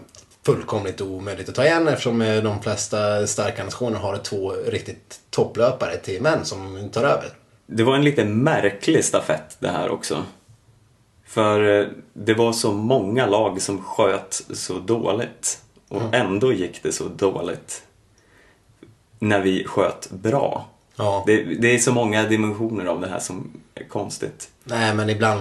fullkomligt 0.46 1.00
omöjligt 1.00 1.48
att 1.48 1.54
ta 1.54 1.64
igen 1.64 1.88
eftersom 1.88 2.22
eh, 2.22 2.42
de 2.42 2.62
flesta 2.62 3.26
starka 3.26 3.64
nationer 3.64 3.98
har 3.98 4.16
två 4.16 4.52
riktigt 4.52 5.20
topplöpare 5.30 5.96
till 5.96 6.22
män 6.22 6.44
som 6.44 6.90
tar 6.92 7.04
över. 7.04 7.28
det 7.66 7.82
var 7.82 7.94
en 7.94 8.04
lite 8.04 8.24
märklig 8.24 9.04
stafett 9.04 9.56
det 9.58 9.68
här 9.68 9.90
också. 9.90 10.24
För 11.26 11.80
eh, 11.80 11.86
det 12.12 12.34
var 12.34 12.52
så 12.52 12.72
många 12.72 13.26
lag 13.26 13.62
som 13.62 13.84
sköt 13.84 14.42
så 14.52 14.78
dåligt. 14.78 15.58
Och 15.88 16.14
ändå 16.14 16.52
gick 16.52 16.82
det 16.82 16.92
så 16.92 17.04
dåligt. 17.08 17.82
När 19.18 19.40
vi 19.40 19.64
sköt 19.64 20.10
bra. 20.10 20.71
Ja. 21.02 21.22
Det, 21.26 21.44
det 21.44 21.74
är 21.74 21.78
så 21.78 21.92
många 21.92 22.28
dimensioner 22.28 22.86
av 22.86 23.00
det 23.00 23.08
här 23.08 23.18
som 23.18 23.50
är 23.74 23.84
konstigt. 23.84 24.48
Nej, 24.64 24.94
men 24.94 25.10
ibland 25.10 25.40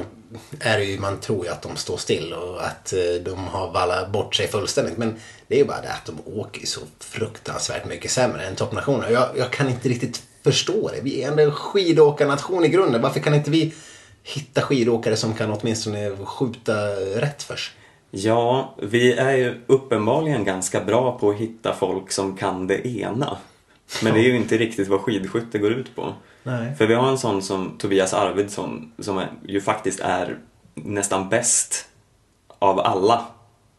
är 0.60 0.78
det 0.78 0.84
ju, 0.84 1.00
man 1.00 1.20
tror 1.20 1.46
ju 1.46 1.52
att 1.52 1.62
de 1.62 1.76
står 1.76 1.98
still 1.98 2.34
och 2.34 2.66
att 2.66 2.94
eh, 2.94 3.24
de 3.26 3.48
har 3.48 3.72
vallat 3.72 4.12
bort 4.12 4.36
sig 4.36 4.48
fullständigt. 4.48 4.98
Men 4.98 5.16
det 5.48 5.56
är 5.56 5.60
ju 5.60 5.66
bara 5.66 5.82
det 5.82 5.92
att 5.92 6.06
de 6.06 6.40
åker 6.40 6.66
så 6.66 6.82
fruktansvärt 7.00 7.86
mycket 7.86 8.12
sämre 8.12 8.46
än 8.46 8.56
toppnationerna. 8.56 9.12
Jag, 9.12 9.28
jag 9.38 9.52
kan 9.52 9.70
inte 9.70 9.90
riktigt 9.90 10.24
förstå 10.44 10.90
det. 10.96 11.02
Vi 11.02 11.24
är 11.24 11.28
ändå 11.32 11.44
en 11.44 11.52
skidåkarnation 11.52 12.66
i 12.66 12.70
grunden. 12.70 13.02
Varför 13.02 13.20
kan 13.20 13.34
inte 13.34 13.52
vi 13.52 13.74
hitta 14.24 14.62
skidåkare 14.62 15.16
som 15.16 15.34
kan 15.34 15.52
åtminstone 15.52 16.18
skjuta 16.26 16.74
rätt 17.16 17.44
först? 17.44 17.72
Ja, 18.12 18.76
vi 18.82 19.14
är 19.14 19.36
ju 19.36 19.62
uppenbarligen 19.68 20.44
ganska 20.44 20.84
bra 20.84 21.18
på 21.20 21.30
att 21.30 21.38
hitta 21.38 21.74
folk 21.74 22.12
som 22.12 22.38
kan 22.38 22.68
det 22.68 22.88
ena. 22.88 23.38
Men 24.04 24.14
det 24.14 24.20
är 24.20 24.24
ju 24.24 24.36
inte 24.36 24.58
riktigt 24.58 24.88
vad 24.88 25.02
skidskytte 25.02 25.58
går 25.58 25.72
ut 25.72 25.96
på. 25.96 26.14
Nej. 26.44 26.76
För 26.76 26.88
vi 26.88 26.94
har 26.94 27.10
en 27.10 27.18
sån 27.18 27.42
som 27.42 27.78
Tobias 27.78 28.14
Arvidsson 28.14 28.92
som 29.00 29.18
är, 29.18 29.28
ju 29.48 29.62
faktiskt 29.62 30.00
är 30.00 30.38
nästan 30.74 31.30
bäst 31.30 31.86
av 32.60 32.80
alla 32.80 33.26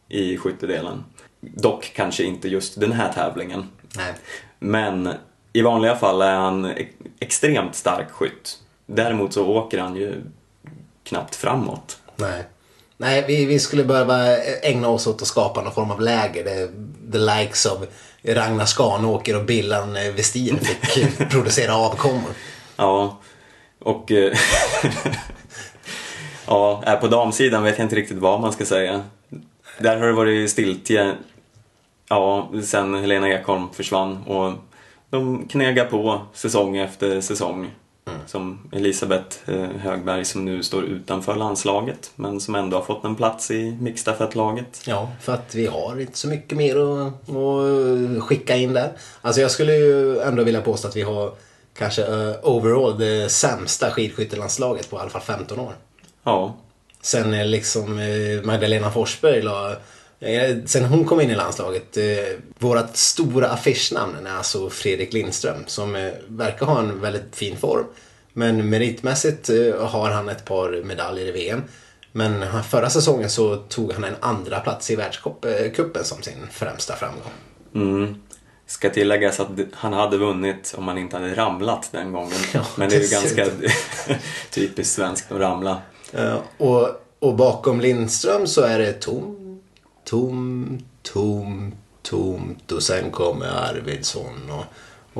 i 0.09 0.37
skyttedelen. 0.37 1.03
Dock 1.39 1.91
kanske 1.95 2.23
inte 2.23 2.47
just 2.47 2.79
den 2.79 2.91
här 2.91 3.13
tävlingen. 3.13 3.67
Nej. 3.97 4.13
Men 4.59 5.13
i 5.53 5.61
vanliga 5.61 5.95
fall 5.95 6.21
är 6.21 6.35
han 6.35 6.71
extremt 7.19 7.75
stark 7.75 8.11
skytt. 8.11 8.59
Däremot 8.85 9.33
så 9.33 9.47
åker 9.47 9.79
han 9.79 9.95
ju 9.95 10.21
knappt 11.03 11.35
framåt. 11.35 11.99
Nej. 12.15 12.43
Nej, 12.97 13.25
vi, 13.27 13.45
vi 13.45 13.59
skulle 13.59 13.83
behöva 13.83 14.37
ägna 14.61 14.87
oss 14.87 15.07
åt 15.07 15.21
att 15.21 15.27
skapa 15.27 15.61
någon 15.61 15.73
form 15.73 15.91
av 15.91 16.01
läger 16.01 16.43
the 17.11 17.17
likes 17.17 17.65
of 17.65 17.79
Ragnar 18.23 18.65
Skanåker 18.65 19.37
och 19.37 19.45
Billan 19.45 19.95
eh, 19.95 20.13
Westin 20.13 20.59
fick 20.59 21.17
producera 21.29 21.75
avkommor. 21.75 22.31
Ja, 22.75 23.17
och... 23.79 24.11
eh, 24.11 24.33
ja, 26.47 26.97
på 27.01 27.07
damsidan 27.07 27.63
vet 27.63 27.77
jag 27.77 27.85
inte 27.85 27.95
riktigt 27.95 28.17
vad 28.17 28.41
man 28.41 28.53
ska 28.53 28.65
säga. 28.65 29.03
Där 29.79 29.97
har 29.97 30.07
det 30.07 30.13
varit 30.13 30.49
stiltje, 30.49 31.15
ja, 32.09 32.49
sen 32.63 32.95
Helena 32.95 33.29
Ekholm 33.29 33.67
försvann 33.73 34.23
och 34.23 34.53
de 35.09 35.47
knegar 35.47 35.85
på 35.85 36.21
säsong 36.33 36.77
efter 36.77 37.21
säsong. 37.21 37.71
Som 38.25 38.69
Elisabeth 38.71 39.37
eh, 39.49 39.69
Högberg 39.69 40.25
som 40.25 40.45
nu 40.45 40.63
står 40.63 40.83
utanför 40.83 41.35
landslaget 41.35 42.11
men 42.15 42.39
som 42.39 42.55
ändå 42.55 42.77
har 42.77 42.83
fått 42.83 43.03
en 43.03 43.15
plats 43.15 43.51
i 43.51 43.77
mixstafettlaget. 43.81 44.81
Ja, 44.87 45.11
för 45.21 45.33
att 45.33 45.55
vi 45.55 45.65
har 45.65 46.01
inte 46.01 46.17
så 46.17 46.27
mycket 46.27 46.57
mer 46.57 46.75
att, 46.75 47.29
att 47.35 48.23
skicka 48.23 48.55
in 48.55 48.73
där. 48.73 48.91
Alltså 49.21 49.41
jag 49.41 49.51
skulle 49.51 49.73
ju 49.75 50.19
ändå 50.19 50.43
vilja 50.43 50.61
påstå 50.61 50.87
att 50.87 50.95
vi 50.95 51.01
har 51.01 51.31
kanske 51.77 52.01
eh, 52.03 52.35
overall 52.43 52.99
det 52.99 53.31
sämsta 53.31 53.91
skidskyttelandslaget 53.91 54.89
på 54.89 54.97
i 54.97 54.99
alla 54.99 55.09
fall 55.09 55.21
15 55.21 55.59
år. 55.59 55.73
Ja, 56.23 56.55
Sen 57.03 57.51
liksom 57.51 57.99
eh, 57.99 58.43
Magdalena 58.43 58.91
Forsberg 58.91 59.41
la, 59.41 59.75
Sen 60.65 60.85
hon 60.85 61.05
kom 61.05 61.21
in 61.21 61.31
i 61.31 61.35
landslaget, 61.35 61.97
eh, 61.97 62.03
vårat 62.59 62.97
stora 62.97 63.47
affischnamn 63.47 64.25
är 64.25 64.37
alltså 64.37 64.69
Fredrik 64.69 65.13
Lindström 65.13 65.63
som 65.65 65.95
eh, 65.95 66.11
verkar 66.27 66.65
ha 66.65 66.79
en 66.79 67.01
väldigt 67.01 67.35
fin 67.35 67.57
form. 67.57 67.85
Men 68.33 68.69
meritmässigt 68.69 69.49
eh, 69.49 69.87
har 69.87 70.09
han 70.09 70.29
ett 70.29 70.45
par 70.45 70.83
medaljer 70.83 71.25
i 71.25 71.31
VM. 71.31 71.61
Men 72.11 72.63
förra 72.63 72.89
säsongen 72.89 73.29
så 73.29 73.55
tog 73.55 73.93
han 73.93 74.03
en 74.03 74.15
andra 74.19 74.59
plats 74.59 74.91
i 74.91 74.95
världscupen 74.95 76.03
som 76.03 76.21
sin 76.21 76.47
främsta 76.51 76.95
framgång. 76.95 77.31
Mm. 77.75 78.15
Ska 78.67 78.89
tilläggas 78.89 79.39
att 79.39 79.49
han 79.73 79.93
hade 79.93 80.17
vunnit 80.17 80.73
om 80.77 80.87
han 80.87 80.97
inte 80.97 81.17
hade 81.17 81.35
ramlat 81.35 81.89
den 81.91 82.11
gången. 82.11 82.37
Ja, 82.53 82.65
Men 82.75 82.89
det 82.89 82.95
är 82.95 83.01
ju 83.01 83.07
ganska 83.07 83.47
typiskt 84.51 84.95
svenskt 84.95 85.31
att 85.31 85.39
ramla. 85.39 85.81
Eh, 86.11 86.37
och, 86.57 86.89
och 87.19 87.35
bakom 87.35 87.81
Lindström 87.81 88.47
så 88.47 88.61
är 88.61 88.79
det 88.79 88.93
tom, 88.93 89.42
tom, 90.03 90.79
tom, 91.01 91.75
tomt 92.01 92.71
och 92.71 92.83
sen 92.83 93.11
kommer 93.11 93.45
Arvidsson 93.45 94.51
och, 94.51 94.65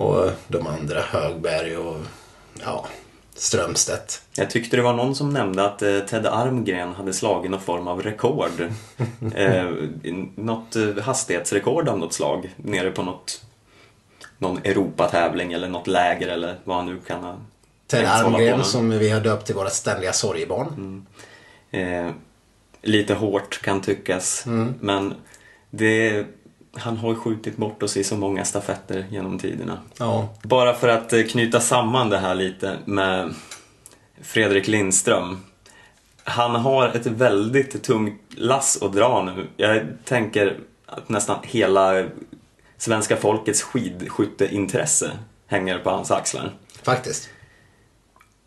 och 0.03 0.31
de 0.47 0.67
andra 0.67 1.01
Högberg 1.01 1.77
och 1.77 1.97
ja, 2.63 2.85
Strömstedt. 3.35 4.21
Jag 4.35 4.49
tyckte 4.49 4.77
det 4.77 4.83
var 4.83 4.93
någon 4.93 5.15
som 5.15 5.29
nämnde 5.29 5.65
att 5.65 5.81
eh, 5.81 5.99
Ted 5.99 6.25
Armgren 6.25 6.93
hade 6.93 7.13
slagit 7.13 7.51
någon 7.51 7.61
form 7.61 7.87
av 7.87 8.01
rekord. 8.01 8.71
eh, 9.35 9.71
något 10.35 10.75
eh, 10.75 11.03
hastighetsrekord 11.03 11.89
av 11.89 11.99
något 11.99 12.13
slag 12.13 12.53
nere 12.57 12.91
på 12.91 13.03
något 13.03 13.41
någon 14.37 14.57
Europatävling 14.57 15.53
eller 15.53 15.67
något 15.67 15.87
läger 15.87 16.27
eller 16.27 16.55
vad 16.63 16.77
han 16.77 16.85
nu 16.85 16.99
kan 17.07 17.23
ha 17.23 17.37
Ted 17.87 18.05
Armgren 18.05 18.63
som 18.63 18.89
vi 18.89 19.09
har 19.09 19.21
döpt 19.21 19.45
till 19.45 19.55
våra 19.55 19.69
ständiga 19.69 20.13
sorgebarn. 20.13 21.05
Eh, 21.71 22.09
lite 22.83 23.13
hårt 23.13 23.61
kan 23.61 23.81
tyckas, 23.81 24.43
men 24.79 25.13
det, 25.69 26.25
han 26.73 26.97
har 26.97 27.09
ju 27.09 27.15
skjutit 27.15 27.57
bort 27.57 27.83
oss 27.83 27.97
i 27.97 28.03
så 28.03 28.17
många 28.17 28.45
stafetter 28.45 29.05
genom 29.09 29.39
tiderna. 29.39 29.77
Ja. 29.97 30.29
Bara 30.43 30.73
för 30.73 30.87
att 30.87 31.13
eh, 31.13 31.23
knyta 31.23 31.59
samman 31.59 32.09
det 32.09 32.17
här 32.17 32.35
lite 32.35 32.77
med 32.85 33.33
Fredrik 34.21 34.67
Lindström. 34.67 35.39
Han 36.23 36.55
har 36.55 36.87
ett 36.87 37.05
väldigt 37.05 37.83
tungt 37.83 38.21
lass 38.29 38.81
att 38.81 38.93
dra 38.93 39.23
nu. 39.23 39.47
Jag 39.57 39.81
tänker 40.05 40.57
att 40.85 41.09
nästan 41.09 41.37
hela 41.43 42.05
svenska 42.77 43.17
folkets 43.17 43.61
skidskytteintresse 43.61 45.11
hänger 45.47 45.79
på 45.79 45.89
hans 45.89 46.11
axlar. 46.11 46.53
Faktiskt. 46.83 47.29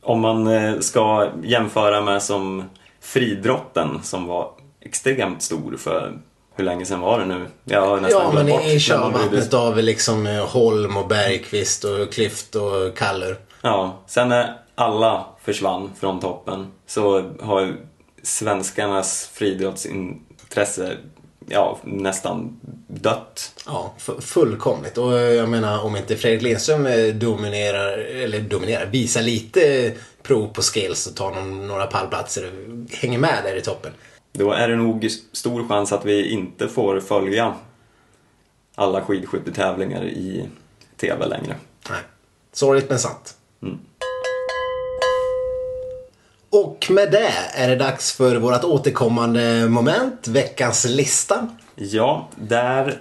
Om 0.02 0.20
man 0.20 0.46
eh, 0.46 0.78
ska 0.78 1.30
jämföra 1.42 2.00
med 2.00 2.22
som 2.22 2.64
fridrotten 3.06 4.00
som 4.02 4.26
var 4.26 4.50
extremt 4.80 5.42
stor 5.42 5.76
för 5.76 6.18
hur 6.54 6.64
länge 6.64 6.84
sedan 6.86 7.00
var 7.00 7.18
det 7.18 7.26
nu? 7.26 7.46
Har 7.78 8.00
nästan 8.00 8.22
Ja, 8.22 8.32
men 8.34 8.46
bort. 8.46 8.60
i 8.64 8.68
sig. 8.68 8.80
kölvattnet 8.80 9.54
av 9.54 9.76
liksom 9.82 10.26
eh, 10.26 10.46
Holm 10.46 10.96
och 10.96 11.08
Bergqvist 11.08 11.84
och 11.84 12.12
Klyft 12.12 12.54
och 12.54 12.96
Kallur. 12.96 13.36
Ja, 13.62 13.98
sen 14.06 14.28
när 14.28 14.54
alla 14.74 15.26
försvann 15.44 15.90
från 16.00 16.20
toppen 16.20 16.66
så 16.86 17.30
har 17.42 17.76
svenskarnas 18.22 19.30
friidrottsintresse 19.34 20.96
ja, 21.48 21.78
nästan 21.84 22.60
dött. 22.86 23.62
Ja, 23.66 23.94
fu- 23.98 24.20
fullkomligt. 24.20 24.98
Och 24.98 25.18
eh, 25.18 25.32
jag 25.32 25.48
menar 25.48 25.84
om 25.84 25.96
inte 25.96 26.16
Fredrik 26.16 26.42
Lindström 26.42 26.86
eh, 26.86 27.06
dominerar, 27.14 27.98
eller 27.98 28.40
dominerar, 28.40 28.86
visar 28.86 29.22
lite 29.22 29.92
prov 30.22 30.48
på 30.48 30.62
skills 30.62 31.06
och 31.06 31.16
tar 31.16 31.34
någon, 31.34 31.66
några 31.66 31.86
pallplatser 31.86 32.44
och 32.52 32.96
hänger 32.96 33.18
med 33.18 33.40
där 33.44 33.56
i 33.56 33.60
toppen. 33.60 33.92
Då 34.32 34.52
är 34.52 34.68
det 34.68 34.76
nog 34.76 35.08
stor 35.32 35.68
chans 35.68 35.92
att 35.92 36.04
vi 36.04 36.28
inte 36.30 36.68
får 36.68 37.00
följa 37.00 37.54
alla 38.74 39.00
skidskyttetävlingar 39.04 40.04
i 40.04 40.48
TV 40.96 41.26
längre. 41.26 41.56
Nej. 41.90 42.00
Sorgligt 42.52 42.90
men 42.90 42.98
sant. 42.98 43.34
Mm. 43.62 43.78
Och 46.56 46.86
med 46.90 47.10
det 47.10 47.32
är 47.54 47.68
det 47.68 47.76
dags 47.76 48.12
för 48.12 48.36
vårt 48.36 48.64
återkommande 48.64 49.68
moment, 49.68 50.28
veckans 50.28 50.84
lista. 50.84 51.48
Ja, 51.74 52.28
där 52.36 52.98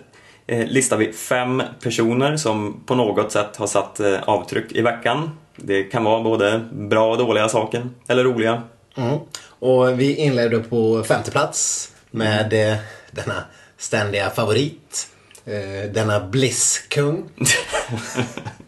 eh, 0.48 0.68
listar 0.68 0.98
vi 0.98 1.14
fem 1.14 1.64
personer 1.82 2.38
som 2.38 2.84
på 2.86 2.96
något 2.96 3.32
sätt 3.32 3.58
har 3.58 3.68
satt 3.68 4.00
eh, 4.00 4.24
avtryck 4.24 4.72
i 4.72 4.82
veckan. 4.82 5.30
Det 5.56 5.84
kan 5.84 6.04
vara 6.04 6.24
både 6.24 6.70
bra 6.72 7.12
och 7.12 7.18
dåliga 7.18 7.50
saker, 7.50 7.90
eller 8.08 8.24
roliga. 8.24 8.64
Mm. 8.98 9.20
Och 9.48 10.00
vi 10.00 10.16
inledde 10.16 10.60
på 10.60 11.04
femte 11.04 11.32
plats 11.32 11.92
med 12.12 12.54
eh, 12.54 12.78
denna 13.12 13.44
ständiga 13.78 14.30
favorit. 14.30 15.08
Eh, 15.46 15.92
denna 15.92 16.20
Blisskung. 16.20 17.30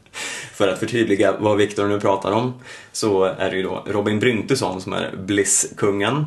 För 0.57 0.67
att 0.67 0.79
förtydliga 0.79 1.35
vad 1.39 1.57
Viktor 1.57 1.87
nu 1.87 1.99
pratar 1.99 2.31
om 2.31 2.53
så 2.91 3.23
är 3.23 3.49
det 3.49 3.57
ju 3.57 3.63
då 3.63 3.83
Robin 3.85 4.19
Bryntesson 4.19 4.81
som 4.81 4.93
är 4.93 5.15
Blisskungen. 5.17 6.25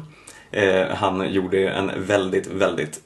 Eh, 0.51 0.87
han 0.87 1.33
gjorde 1.33 1.57
ju 1.57 1.67
en 1.67 1.91
väldigt, 1.97 2.47
väldigt 2.47 3.01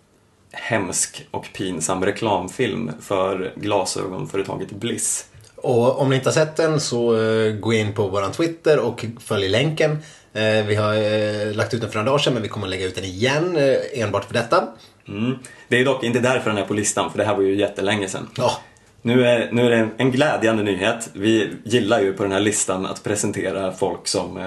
hemsk 0.52 1.26
och 1.30 1.48
pinsam 1.52 2.04
reklamfilm 2.04 2.90
för 3.00 3.52
glasögonföretaget 3.56 4.70
Bliss. 4.70 5.26
Och 5.56 6.00
om 6.00 6.10
ni 6.10 6.16
inte 6.16 6.28
har 6.28 6.34
sett 6.34 6.56
den 6.56 6.80
så 6.80 7.22
eh, 7.22 7.52
gå 7.52 7.72
in 7.72 7.92
på 7.92 8.08
våran 8.08 8.32
Twitter 8.32 8.78
och 8.78 9.04
följ 9.20 9.48
länken. 9.48 9.90
Eh, 10.32 10.66
vi 10.66 10.74
har 10.74 10.94
eh, 10.94 11.54
lagt 11.54 11.74
ut 11.74 11.80
den 11.80 11.90
för 11.90 11.98
några 11.98 12.10
dagar 12.10 12.18
sedan 12.18 12.34
men 12.34 12.42
vi 12.42 12.48
kommer 12.48 12.66
lägga 12.66 12.86
ut 12.86 12.94
den 12.94 13.04
igen 13.04 13.58
enbart 13.92 14.24
för 14.24 14.34
detta. 14.34 14.68
Mm. 15.08 15.34
Det 15.68 15.80
är 15.80 15.84
dock 15.84 16.04
inte 16.04 16.20
därför 16.20 16.50
den 16.50 16.58
är 16.58 16.66
på 16.66 16.74
listan, 16.74 17.10
för 17.10 17.18
det 17.18 17.24
här 17.24 17.34
var 17.34 17.42
ju 17.42 17.56
jättelänge 17.56 18.08
sedan. 18.08 18.30
Ja, 18.36 18.60
Nu 19.06 19.26
är, 19.26 19.52
nu 19.52 19.66
är 19.66 19.70
det 19.70 19.88
en 19.96 20.10
glädjande 20.10 20.62
nyhet. 20.62 21.10
Vi 21.12 21.50
gillar 21.64 22.00
ju 22.00 22.12
på 22.12 22.22
den 22.22 22.32
här 22.32 22.40
listan 22.40 22.86
att 22.86 23.04
presentera 23.04 23.72
folk 23.72 24.08
som, 24.08 24.36
eh, 24.36 24.46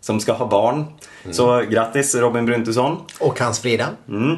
som 0.00 0.20
ska 0.20 0.32
ha 0.32 0.46
barn. 0.46 0.84
Så 1.30 1.60
grattis 1.70 2.14
Robin 2.14 2.46
Bryntesson. 2.46 2.96
Och 3.20 3.40
hans 3.40 3.60
Frida. 3.60 3.88
Mm. 4.08 4.36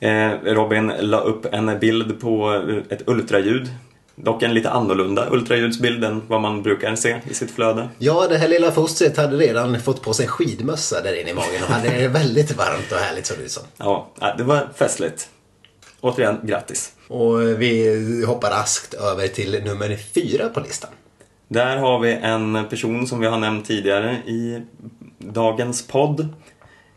Eh, 0.00 0.54
Robin 0.54 0.92
la 1.00 1.20
upp 1.20 1.54
en 1.54 1.78
bild 1.78 2.20
på 2.20 2.54
eh, 2.68 2.96
ett 2.96 3.08
ultraljud. 3.08 3.68
Dock 4.14 4.42
en 4.42 4.54
lite 4.54 4.70
annorlunda 4.70 5.30
ultraljudsbild 5.30 6.04
än 6.04 6.22
vad 6.26 6.40
man 6.40 6.62
brukar 6.62 6.94
se 6.94 7.20
i 7.30 7.34
sitt 7.34 7.50
flöde. 7.50 7.88
Ja, 7.98 8.26
det 8.28 8.38
här 8.38 8.48
lilla 8.48 8.72
fostret 8.72 9.16
hade 9.16 9.36
redan 9.36 9.80
fått 9.80 10.02
på 10.02 10.12
sig 10.12 10.26
skidmössa 10.26 11.02
där 11.02 11.20
inne 11.20 11.30
i 11.30 11.34
magen 11.34 11.62
och 11.62 11.68
hade 11.68 11.88
det 11.88 12.08
väldigt 12.08 12.56
varmt 12.56 12.92
och 12.92 12.98
härligt 12.98 13.26
såg 13.26 13.38
det 13.38 13.44
ut 13.44 13.50
som. 13.50 13.62
Ja, 13.76 14.10
eh, 14.22 14.36
det 14.36 14.44
var 14.44 14.68
festligt. 14.76 15.28
Återigen, 16.02 16.40
grattis. 16.42 16.92
Och 17.08 17.40
vi 17.40 18.24
hoppar 18.26 18.50
raskt 18.50 18.94
över 18.94 19.28
till 19.28 19.64
nummer 19.64 19.96
fyra 19.96 20.48
på 20.48 20.60
listan. 20.60 20.90
Där 21.48 21.76
har 21.76 21.98
vi 21.98 22.12
en 22.12 22.68
person 22.70 23.06
som 23.06 23.20
vi 23.20 23.26
har 23.26 23.38
nämnt 23.38 23.66
tidigare 23.66 24.12
i 24.12 24.62
dagens 25.18 25.86
podd. 25.86 26.28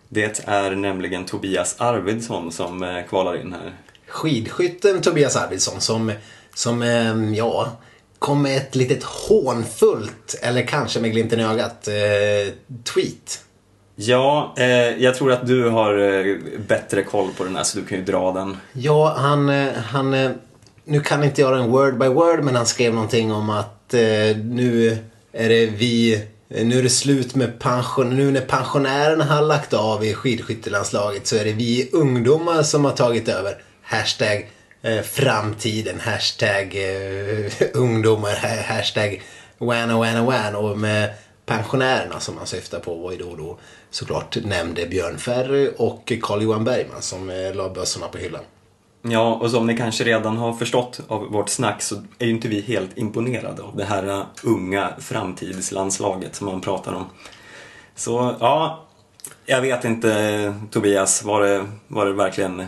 Det 0.10 0.44
är 0.46 0.72
nämligen 0.72 1.26
Tobias 1.26 1.76
Arvidsson 1.78 2.52
som 2.52 2.84
eh, 2.84 3.04
kvalar 3.10 3.42
in 3.42 3.54
här. 3.54 3.74
Skidskytten 4.08 5.02
Tobias 5.02 5.36
Arvidsson 5.36 5.82
som, 5.82 6.12
som 6.54 6.82
eh, 6.82 7.34
ja, 7.34 7.78
kom 8.20 8.42
med 8.42 8.58
ett 8.58 8.76
litet 8.76 9.04
hånfullt, 9.04 10.40
eller 10.42 10.62
kanske 10.62 11.00
med 11.00 11.12
glimten 11.12 11.40
i 11.40 11.44
ögat, 11.44 11.88
eh, 11.88 12.54
tweet. 12.94 13.45
Ja, 13.96 14.54
eh, 14.58 14.98
jag 15.04 15.16
tror 15.16 15.32
att 15.32 15.48
du 15.48 15.70
har 15.70 15.98
eh, 15.98 16.38
bättre 16.68 17.04
koll 17.04 17.30
på 17.38 17.44
den 17.44 17.56
här 17.56 17.64
så 17.64 17.78
du 17.78 17.86
kan 17.86 17.98
ju 17.98 18.04
dra 18.04 18.32
den. 18.32 18.58
Ja, 18.74 19.16
han, 19.18 19.50
eh, 19.50 19.74
han 19.74 20.14
eh, 20.14 20.32
nu 20.86 21.00
kan 21.00 21.24
inte 21.24 21.42
jag 21.42 21.54
den 21.54 21.72
word 21.72 21.98
by 21.98 22.08
word, 22.08 22.44
men 22.44 22.56
han 22.56 22.66
skrev 22.66 22.94
någonting 22.94 23.32
om 23.32 23.50
att 23.50 23.94
eh, 23.94 24.38
nu 24.38 24.98
är 25.32 25.50
det 25.50 25.66
vi, 25.66 26.24
eh, 26.50 26.66
nu 26.66 26.80
är 26.80 26.84
det 26.84 26.90
slut 26.90 27.36
med 27.36 27.60
pension, 27.60 28.16
nu 28.16 28.32
när 28.32 28.42
pensionärerna 28.42 29.24
har 29.24 29.42
lagt 29.42 29.74
av 29.74 30.06
i 30.06 30.14
skidskyttelandslaget 30.14 31.28
så 31.28 31.36
är 31.36 31.46
det 31.46 31.54
vi 31.54 31.90
ungdomar 31.94 32.64
som 32.64 32.86
har 32.86 32.92
tagit 32.92 33.30
över. 33.30 33.58
Hashtag 33.82 34.50
eh, 34.82 35.02
framtiden, 35.02 36.00
hashtag 36.00 36.76
eh, 36.76 37.52
ungdomar, 37.74 38.64
hashtag 38.68 39.22
wana 39.58 39.98
wana 39.98 40.24
wan 40.24 40.56
och 40.56 40.78
med 40.78 41.14
pensionärerna 41.46 42.20
som 42.20 42.36
man 42.36 42.48
syftar 42.48 42.80
på 42.80 42.96
var 42.96 43.12
ju 43.12 43.18
då 43.18 43.26
och 43.30 43.38
då 43.38 43.58
såklart 43.96 44.38
nämnde 44.44 44.86
Björn 44.86 45.18
Ferry 45.18 45.72
och 45.78 46.14
Carl-Johan 46.22 46.64
Bergman 46.64 47.02
som 47.02 47.30
eh, 47.30 47.56
la 47.56 47.70
bössorna 47.70 48.08
på 48.08 48.18
hyllan. 48.18 48.42
Ja, 49.02 49.36
och 49.36 49.52
som 49.52 49.68
ni 49.68 49.78
kanske 49.78 50.04
redan 50.04 50.38
har 50.38 50.54
förstått 50.54 51.00
av 51.08 51.32
vårt 51.32 51.50
snack 51.50 51.82
så 51.82 51.96
är 52.20 52.26
ju 52.26 52.32
inte 52.32 52.48
vi 52.48 52.62
helt 52.62 52.98
imponerade 52.98 53.62
av 53.62 53.78
det 53.78 53.84
här 53.84 54.08
uh, 54.08 54.24
unga 54.44 54.94
framtidslandslaget 55.00 56.36
som 56.36 56.48
man 56.48 56.62
pratar 56.62 56.94
om. 56.94 57.06
Så 57.96 58.36
ja, 58.40 58.86
jag 59.46 59.62
vet 59.62 59.86
inte 59.86 60.54
Tobias, 60.72 61.24
var 61.24 61.42
det, 61.42 61.66
var 61.88 62.06
det 62.06 62.14
verkligen... 62.14 62.68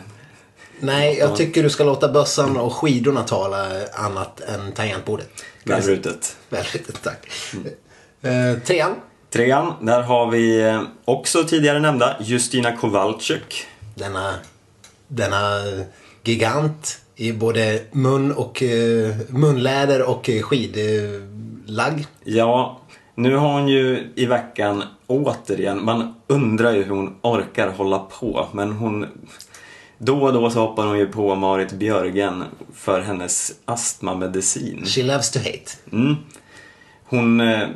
Nej, 0.80 1.18
jag 1.18 1.36
tycker 1.36 1.64
du 1.64 1.70
ska 1.70 1.84
låta 1.84 2.12
bössan 2.12 2.58
och 2.58 2.74
skidorna 2.74 3.24
tala 3.24 3.68
annat 3.94 4.40
än 4.42 4.72
tangentbordet. 4.72 5.30
Välbrutet. 5.64 6.38
Väldigt, 6.50 7.04
tack. 7.04 7.28
Eh, 8.22 8.60
trean. 8.66 8.96
Trean, 9.30 9.74
där 9.82 10.02
har 10.02 10.32
vi 10.32 10.62
eh, 10.62 10.82
också 11.06 11.44
tidigare 11.44 11.80
nämnda 11.80 12.16
Justina 12.20 12.72
Kowalczyk. 12.72 13.66
Denna, 13.96 14.34
denna 15.08 15.62
gigant 16.24 17.02
i 17.16 17.34
både 17.34 17.82
mun 17.92 18.32
och, 18.32 18.64
eh, 18.64 19.16
munläder 19.30 20.10
och 20.10 20.30
skidlagg. 20.44 22.08
Ja, 22.24 22.82
nu 23.16 23.36
har 23.36 23.54
hon 23.54 23.68
ju 23.68 24.12
i 24.16 24.26
veckan 24.26 24.84
återigen, 25.08 25.86
man 25.86 26.16
undrar 26.28 26.72
ju 26.72 26.84
hur 26.84 26.96
hon 26.96 27.16
orkar 27.22 27.68
hålla 27.68 28.00
på, 28.00 28.48
men 28.52 28.72
hon... 28.72 29.08
Då 30.00 30.24
och 30.24 30.34
då 30.34 30.50
så 30.50 30.60
hoppar 30.60 30.86
hon 30.86 30.98
ju 30.98 31.08
på 31.08 31.36
Marit 31.36 31.72
Björgen 31.72 32.44
för 32.76 33.02
hennes 33.02 33.52
astmamedicin. 33.66 34.86
She 34.86 35.04
loves 35.04 35.32
to 35.32 35.40
hate. 35.40 35.72
Mm. 35.92 36.16
Hon, 37.06 37.42
eh, 37.42 37.68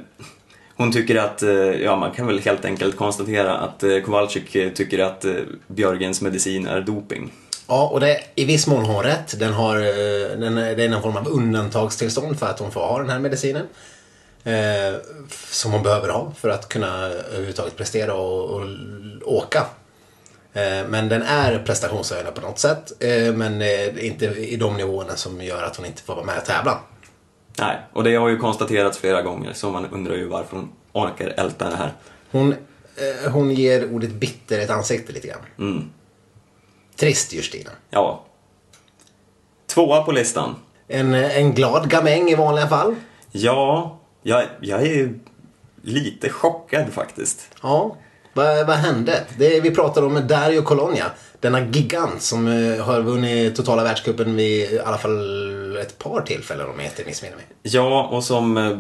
hon 0.81 0.91
tycker 0.91 1.15
att, 1.15 1.43
eh, 1.43 1.51
ja 1.53 1.95
man 1.95 2.11
kan 2.11 2.27
väl 2.27 2.39
helt 2.39 2.65
enkelt 2.65 2.95
konstatera 2.95 3.57
att 3.57 3.83
eh, 3.83 3.99
Kowalczyk 3.99 4.55
eh, 4.55 4.71
tycker 4.71 4.99
att 4.99 5.25
Björgens 5.67 6.21
medicin 6.21 6.67
är 6.67 6.81
doping. 6.81 7.31
Ja, 7.67 7.87
och 7.87 7.99
det, 7.99 8.23
i 8.35 8.45
viss 8.45 8.67
mån 8.67 8.85
har 8.85 8.93
hon 8.93 9.03
rätt. 9.03 9.39
Den 9.39 9.53
har, 9.53 9.77
den, 10.37 10.55
det 10.55 10.83
är 10.83 10.89
någon 10.89 11.01
form 11.01 11.17
av 11.17 11.27
undantagstillstånd 11.27 12.39
för 12.39 12.45
att 12.45 12.59
hon 12.59 12.71
får 12.71 12.81
ha 12.81 12.99
den 12.99 13.09
här 13.09 13.19
medicinen. 13.19 13.67
Eh, 14.43 14.99
som 15.49 15.71
hon 15.71 15.83
behöver 15.83 16.09
ha 16.09 16.31
för 16.37 16.49
att 16.49 16.69
kunna 16.69 17.05
överhuvudtaget 17.05 17.77
prestera 17.77 18.13
och, 18.13 18.61
och 18.61 18.67
åka. 19.23 19.65
Eh, 20.53 20.87
men 20.87 21.09
den 21.09 21.21
är 21.21 21.59
prestationshöjande 21.59 22.31
på 22.31 22.41
något 22.41 22.59
sätt. 22.59 22.91
Eh, 22.99 23.33
men 23.33 23.61
eh, 23.61 24.05
inte 24.05 24.25
i 24.25 24.55
de 24.55 24.77
nivåerna 24.77 25.15
som 25.15 25.41
gör 25.41 25.63
att 25.63 25.75
hon 25.75 25.85
inte 25.85 26.01
får 26.01 26.15
vara 26.15 26.25
med 26.25 26.37
och 26.37 26.45
tävla. 26.45 26.79
Nej, 27.59 27.77
och 27.93 28.03
det 28.03 28.15
har 28.15 28.29
ju 28.29 28.37
konstaterats 28.37 28.97
flera 28.97 29.21
gånger 29.21 29.53
så 29.53 29.71
man 29.71 29.85
undrar 29.85 30.15
ju 30.15 30.27
varför 30.27 30.55
hon 30.55 30.69
orkar 30.91 31.27
älta 31.37 31.69
det 31.69 31.75
här. 31.75 31.93
Hon, 32.31 32.51
eh, 32.51 33.31
hon 33.31 33.51
ger 33.51 33.93
ordet 33.93 34.11
bitter 34.11 34.59
ett 34.59 34.69
ansikte 34.69 35.13
lite 35.13 35.27
grann. 35.27 35.41
Mm. 35.59 35.89
Trist 36.95 37.33
Justina. 37.33 37.71
Ja. 37.89 38.23
Tvåa 39.67 40.03
på 40.03 40.11
listan. 40.11 40.55
En, 40.87 41.13
en 41.13 41.53
glad 41.53 41.89
gamäng 41.89 42.29
i 42.29 42.35
vanliga 42.35 42.67
fall. 42.67 42.95
Ja, 43.31 43.99
jag, 44.21 44.43
jag 44.61 44.87
är 44.87 45.13
lite 45.81 46.29
chockad 46.29 46.93
faktiskt. 46.93 47.49
Ja, 47.63 47.97
vad, 48.33 48.67
vad 48.67 48.75
hände? 48.75 49.23
Det, 49.37 49.59
vi 49.59 49.71
pratar 49.71 50.03
om 50.03 50.27
Dario 50.27 50.61
Colonia. 50.61 51.05
Denna 51.39 51.61
gigant 51.61 52.21
som 52.21 52.47
eh, 52.47 52.85
har 52.85 53.01
vunnit 53.01 53.55
totala 53.55 53.83
världscupen 53.83 54.35
vid 54.35 54.71
i 54.71 54.79
alla 54.85 54.97
fall 54.97 55.77
ett 55.77 55.97
par 55.97 56.21
tillfällen 56.21 56.69
om 56.69 56.73
jag 56.77 56.85
inte 56.85 57.03
missminner 57.05 57.35
mig. 57.35 57.45
Ja, 57.61 58.09
och 58.11 58.23
som 58.23 58.57
eh, 58.57 58.77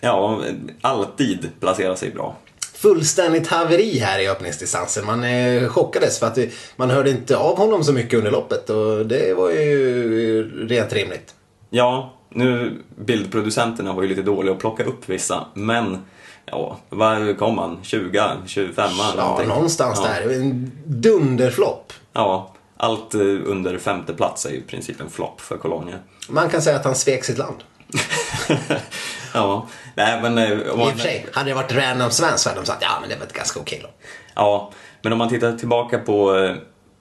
ja, 0.00 0.42
alltid 0.80 1.48
placerar 1.60 1.94
sig 1.94 2.10
bra. 2.10 2.36
Fullständigt 2.74 3.46
haveri 3.46 3.98
här 3.98 4.18
i 4.18 4.28
öppningsdistansen. 4.28 5.06
Man 5.06 5.24
eh, 5.24 5.68
chockades 5.68 6.18
för 6.18 6.26
att 6.26 6.38
man 6.76 6.90
hörde 6.90 7.10
inte 7.10 7.36
av 7.36 7.58
honom 7.58 7.84
så 7.84 7.92
mycket 7.92 8.18
under 8.18 8.30
loppet 8.30 8.70
och 8.70 9.06
det 9.06 9.34
var 9.34 9.50
ju 9.50 10.66
rent 10.68 10.92
rimligt. 10.92 11.34
Ja, 11.70 12.14
nu 12.28 12.82
bildproducenterna 12.96 13.92
var 13.92 14.02
ju 14.02 14.08
lite 14.08 14.22
dåliga 14.22 14.54
att 14.54 14.60
plocka 14.60 14.84
upp 14.84 15.08
vissa, 15.08 15.46
men 15.54 15.98
ja, 16.46 16.76
vad 16.88 17.38
kom 17.38 17.58
han? 17.58 17.78
20, 17.82 18.22
25 18.46 18.90
Ja, 18.98 19.12
någonting. 19.16 19.48
någonstans 19.48 20.00
ja. 20.02 20.08
där. 20.08 20.34
En 20.34 20.72
dunderflopp. 20.86 21.92
Ja, 22.12 22.52
allt 22.76 23.14
eh, 23.14 23.20
under 23.20 23.78
femte 23.78 24.14
plats 24.14 24.46
är 24.46 24.50
i 24.50 24.60
princip 24.60 25.00
en 25.00 25.10
flopp 25.10 25.40
för 25.40 25.56
Colonia. 25.56 25.96
Man 26.28 26.48
kan 26.50 26.62
säga 26.62 26.76
att 26.76 26.84
han 26.84 26.94
svek 26.94 27.24
sitt 27.24 27.38
land. 27.38 27.56
ja, 29.34 29.66
nej 29.94 30.22
men... 30.22 30.38
eh, 30.38 30.50
om 30.52 30.58
I 30.58 30.70
och 30.70 30.78
man- 30.78 30.92
för 30.92 30.98
sig, 30.98 31.26
hade 31.32 31.50
det 31.50 31.54
varit 31.54 31.72
random 31.72 32.10
svensk 32.10 32.38
så 32.38 32.48
hade 32.48 32.60
de 32.60 32.66
sagt 32.66 32.82
ja 32.82 32.98
men 33.00 33.08
det 33.08 33.16
var 33.16 33.26
ett 33.26 33.32
ganska 33.32 33.60
okej 33.60 33.80
lopp. 33.82 34.00
Ja, 34.34 34.70
men 35.02 35.12
om 35.12 35.18
man 35.18 35.28
tittar 35.28 35.52
tillbaka 35.52 35.98
på 35.98 36.36
eh, 36.36 36.54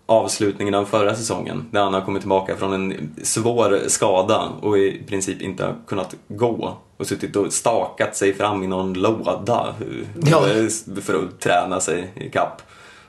avslutningen 0.06 0.74
av 0.74 0.86
förra 0.86 1.16
säsongen 1.16 1.66
där 1.72 1.82
han 1.84 1.94
har 1.94 2.02
kommit 2.02 2.22
tillbaka 2.22 2.56
från 2.56 2.74
en 2.74 3.16
svår 3.24 3.80
skada 3.88 4.50
och 4.62 4.78
i 4.78 5.04
princip 5.08 5.42
inte 5.42 5.66
har 5.66 5.76
kunnat 5.88 6.16
gå 6.28 6.78
och 6.98 7.08
suttit 7.08 7.36
och 7.36 7.54
stakat 7.54 8.16
sig 8.16 8.34
fram 8.34 8.64
i 8.64 8.68
någon 8.68 8.94
låda 8.94 9.76
eh, 9.82 10.08
Ja. 10.32 10.46
för 11.02 11.14
att 11.24 11.40
träna 11.40 11.80
sig 11.80 12.12
i 12.16 12.30
kapp. 12.30 12.62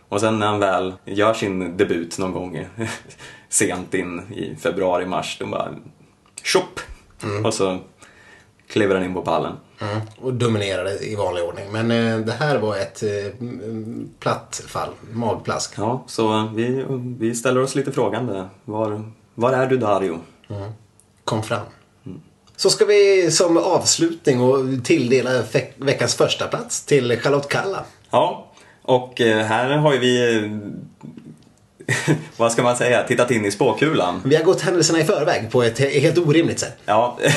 Och 0.09 0.21
sen 0.21 0.39
när 0.39 0.47
han 0.47 0.59
väl 0.61 0.95
gör 1.05 1.35
sin 1.35 1.77
debut 1.77 2.19
någon 2.19 2.33
gång 2.33 2.67
sent 3.49 3.95
in 3.95 4.23
i 4.35 4.57
februari-mars, 4.57 5.37
då 5.41 5.47
bara 5.47 5.69
tjopp! 6.43 6.81
Och 7.45 7.55
så 7.55 7.79
kliver 8.75 8.95
han 8.95 9.05
in 9.05 9.15
på 9.15 9.23
pallen. 9.23 9.53
Mm. 9.81 10.01
Och 10.21 10.35
dominerade 10.35 10.99
i 10.99 11.15
vanlig 11.15 11.45
ordning. 11.45 11.73
Men 11.73 11.91
eh, 11.91 12.19
det 12.19 12.33
här 12.33 12.59
var 12.59 12.77
ett 12.77 13.03
eh, 13.03 13.09
platt 14.19 14.63
fall. 14.67 14.91
Magplask. 15.13 15.75
Ja, 15.77 16.05
så 16.07 16.51
vi, 16.55 16.85
vi 17.19 17.35
ställer 17.35 17.63
oss 17.63 17.75
lite 17.75 17.93
frågande. 17.93 18.49
Var, 18.65 19.03
var 19.35 19.53
är 19.53 19.67
du 19.67 19.77
Dario? 19.77 20.21
Kom 21.25 21.43
fram. 21.43 21.67
Så 22.57 22.71
ska 22.71 22.85
vi 22.85 23.31
som 23.31 23.57
avslutning 23.57 24.41
och 24.41 24.85
tilldela 24.85 25.31
veckans 25.77 26.15
första 26.15 26.47
plats 26.49 26.85
till 26.85 27.19
Charlotte 27.21 27.49
Kalla. 27.49 27.85
Ja, 28.11 28.53
och 28.83 29.21
eh, 29.21 29.45
här 29.45 29.77
har 29.77 29.93
ju 29.93 29.99
vi, 29.99 30.37
eh, 30.37 30.51
vad 32.37 32.53
ska 32.53 32.63
man 32.63 32.77
säga, 32.77 33.03
tittat 33.03 33.31
in 33.31 33.45
i 33.45 33.51
spåkulan. 33.51 34.23
Vi 34.25 34.37
har 34.37 34.43
gått 34.43 34.61
händelserna 34.61 35.01
i 35.01 35.05
förväg 35.05 35.51
på 35.51 35.63
ett 35.63 35.81
he- 35.81 36.01
helt 36.01 36.19
orimligt 36.19 36.59
sätt. 36.59 36.77
Ja, 36.85 37.19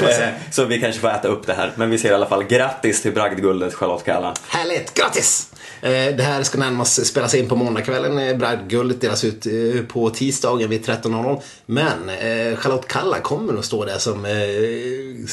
Eh, 0.00 0.28
Så 0.50 0.64
vi 0.64 0.80
kanske 0.80 1.00
får 1.00 1.08
äta 1.08 1.28
upp 1.28 1.46
det 1.46 1.54
här. 1.54 1.72
Men 1.76 1.90
vi 1.90 1.98
säger 1.98 2.12
i 2.12 2.14
alla 2.16 2.26
fall 2.26 2.44
grattis 2.44 3.02
till 3.02 3.12
bragdguldet 3.12 3.74
Charlotte 3.74 4.04
Kalla. 4.04 4.34
Härligt, 4.48 4.94
grattis! 4.94 5.48
Eh, 5.80 6.16
det 6.16 6.22
här 6.22 6.42
ska 6.42 6.58
närmast 6.58 7.06
spelas 7.06 7.34
in 7.34 7.48
på 7.48 7.56
måndagskvällen. 7.56 8.18
Eh, 8.18 8.36
Bragdguldet 8.36 9.00
delas 9.00 9.24
ut 9.24 9.46
eh, 9.46 9.82
på 9.88 10.10
tisdagen 10.10 10.70
vid 10.70 10.84
13.00. 10.84 11.40
Men 11.66 12.10
Charlotte 12.56 12.88
Kalla 12.88 13.20
kommer 13.20 13.58
att 13.58 13.64
stå 13.64 13.84
där 13.84 13.98
som 13.98 14.26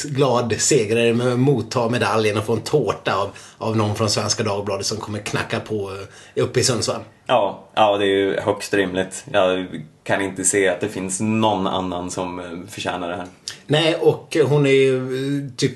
glad 0.04 0.54
segrare 0.58 1.14
med 1.14 1.38
motta 1.38 1.88
medaljen 1.88 2.38
och 2.38 2.44
få 2.44 2.52
en 2.52 2.60
tårta 2.60 3.14
av, 3.14 3.30
av 3.58 3.76
någon 3.76 3.94
från 3.94 4.10
Svenska 4.10 4.42
Dagbladet 4.42 4.86
som 4.86 4.96
kommer 4.96 5.18
knacka 5.18 5.60
på 5.60 5.90
uppe 6.36 6.60
i 6.60 6.64
Sundsvall. 6.64 7.00
Ja, 7.26 7.64
ja, 7.74 7.98
det 7.98 8.04
är 8.04 8.08
ju 8.08 8.40
högst 8.40 8.74
rimligt. 8.74 9.24
Jag 9.32 9.66
kan 10.04 10.22
inte 10.22 10.44
se 10.44 10.68
att 10.68 10.80
det 10.80 10.88
finns 10.88 11.20
någon 11.20 11.66
annan 11.66 12.10
som 12.10 12.42
förtjänar 12.68 13.08
det 13.08 13.16
här. 13.16 13.26
Nej, 13.66 13.94
och 13.94 14.36
hon 14.48 14.66
är 14.66 14.70
ju 14.70 15.50
typ, 15.56 15.72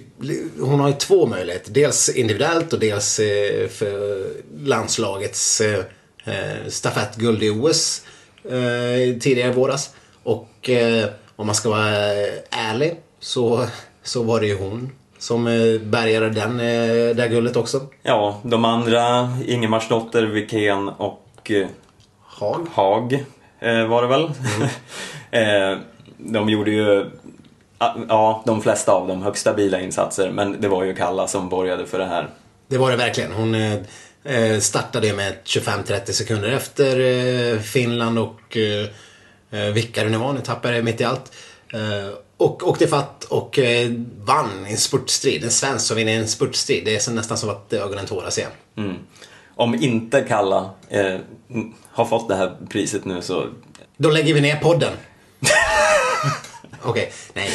hon 0.60 0.80
har 0.80 0.88
ju 0.88 0.94
två 0.94 1.26
möjligheter. 1.26 1.72
Dels 1.72 2.08
individuellt 2.08 2.72
och 2.72 2.78
dels 2.78 3.18
eh, 3.18 3.68
för 3.68 4.26
landslagets 4.64 5.60
eh, 5.60 5.84
eh, 6.24 6.68
stafettguld 6.68 7.42
i 7.42 7.50
OS 7.50 8.02
tidigare 9.20 9.50
i 9.50 9.54
våras. 9.54 9.94
Och 10.22 10.70
om 11.36 11.46
man 11.46 11.54
ska 11.54 11.70
vara 11.70 11.88
ärlig 12.50 12.94
så, 13.20 13.66
så 14.02 14.22
var 14.22 14.40
det 14.40 14.46
ju 14.46 14.58
hon 14.58 14.92
som 15.18 15.44
bärgade 15.82 16.30
den, 16.30 16.56
det 17.16 17.28
guldet 17.30 17.56
också. 17.56 17.80
Ja, 18.02 18.40
de 18.42 18.64
andra, 18.64 19.32
Ingemarsdotter, 19.46 20.22
Wikén 20.22 20.88
och. 20.88 21.50
Haag 22.74 23.24
eh, 23.60 23.86
var 23.86 24.02
det 24.02 24.08
väl. 24.08 24.24
eh, 25.30 25.78
de 26.16 26.48
gjorde 26.48 26.70
ju, 26.70 27.10
ja, 28.08 28.42
de 28.46 28.62
flesta 28.62 28.92
av 28.92 29.08
dem 29.08 29.22
högst 29.22 29.40
stabila 29.40 29.80
insatser, 29.80 30.30
men 30.30 30.60
det 30.60 30.68
var 30.68 30.84
ju 30.84 30.94
Kalla 30.94 31.28
som 31.28 31.48
borgade 31.48 31.86
för 31.86 31.98
det 31.98 32.06
här. 32.06 32.28
Det 32.68 32.78
var 32.78 32.90
det 32.90 32.96
verkligen. 32.96 33.32
Hon 33.32 33.54
eh, 33.54 33.74
eh, 34.24 34.58
startade 34.58 35.12
med 35.12 35.34
25-30 35.44 36.12
sekunder 36.12 36.48
efter 36.48 37.00
eh, 37.00 37.58
Finland 37.58 38.18
och 38.18 38.56
eh, 38.56 39.60
eh, 39.60 39.72
vilka 39.74 40.04
det 40.04 40.10
nu 40.10 40.18
var, 40.18 40.32
nu 40.32 40.40
tappade 40.40 40.74
jag 40.74 40.84
mitt 40.84 41.00
i 41.00 41.04
allt. 41.04 41.32
Och 42.36 42.68
åkte 42.68 42.86
fatt 42.88 43.24
och 43.24 43.58
vann 44.24 44.66
i 44.68 44.70
en 44.70 44.76
spurtstrid. 44.76 45.44
En 45.44 45.50
svensk 45.50 45.86
som 45.86 45.96
vinner 45.96 46.18
en 46.18 46.28
spurtstrid. 46.28 46.84
Det 46.84 47.08
är 47.08 47.12
nästan 47.12 47.38
som 47.38 47.50
att 47.50 47.72
ögonen 47.72 48.06
tåras 48.06 48.38
igen. 48.38 48.50
Mm. 48.76 48.96
Om 49.54 49.74
inte 49.74 50.20
Kalla 50.20 50.70
har 51.90 52.04
fått 52.04 52.28
det 52.28 52.34
här 52.34 52.56
priset 52.70 53.04
nu 53.04 53.22
så 53.22 53.46
Då 53.96 54.10
lägger 54.10 54.34
vi 54.34 54.40
ner 54.40 54.56
podden. 54.56 54.92
Okej, 56.82 57.12
nej, 57.34 57.50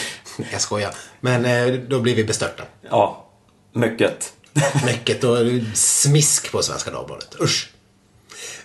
jag 0.52 0.62
skojar. 0.62 0.96
Men 1.20 1.46
eh, 1.46 1.74
då 1.74 2.00
blir 2.00 2.16
vi 2.16 2.24
bestörta. 2.24 2.64
Ja, 2.90 3.26
mycket. 3.72 4.34
Mycket 4.86 5.24
och 5.24 5.38
smisk 5.74 6.52
på 6.52 6.62
Svenska 6.62 6.92
Dagbladet. 6.92 7.36
Usch. 7.42 7.70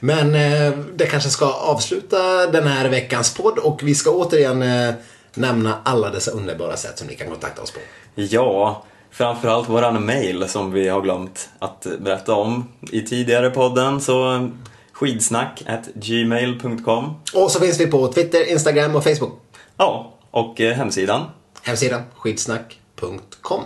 Men 0.00 0.34
eh, 0.34 0.78
det 0.94 1.06
kanske 1.06 1.30
ska 1.30 1.52
avsluta 1.52 2.46
den 2.46 2.66
här 2.66 2.88
veckans 2.88 3.34
podd 3.34 3.58
och 3.58 3.80
vi 3.82 3.94
ska 3.94 4.10
återigen 4.10 4.62
eh, 4.62 4.94
nämna 5.34 5.78
alla 5.84 6.10
dessa 6.10 6.30
underbara 6.30 6.76
sätt 6.76 6.98
som 6.98 7.06
ni 7.06 7.14
kan 7.14 7.28
kontakta 7.28 7.62
oss 7.62 7.70
på. 7.70 7.80
Ja, 8.14 8.84
framförallt 9.10 9.68
våran 9.68 10.06
mail 10.06 10.48
som 10.48 10.72
vi 10.72 10.88
har 10.88 11.00
glömt 11.00 11.48
att 11.58 11.86
berätta 12.00 12.34
om 12.34 12.68
i 12.92 13.02
tidigare 13.02 13.50
podden. 13.50 14.00
Så 14.00 14.48
skidsnack 14.92 15.62
gmail.com. 15.94 17.14
Och 17.34 17.50
så 17.50 17.60
finns 17.60 17.80
vi 17.80 17.86
på 17.86 18.12
Twitter, 18.12 18.50
Instagram 18.50 18.96
och 18.96 19.04
Facebook. 19.04 19.40
Ja, 19.76 20.17
och 20.38 20.60
eh, 20.60 20.74
hemsidan. 20.74 21.24
Hemsidan 21.62 22.02
skidsnack.com. 22.16 23.62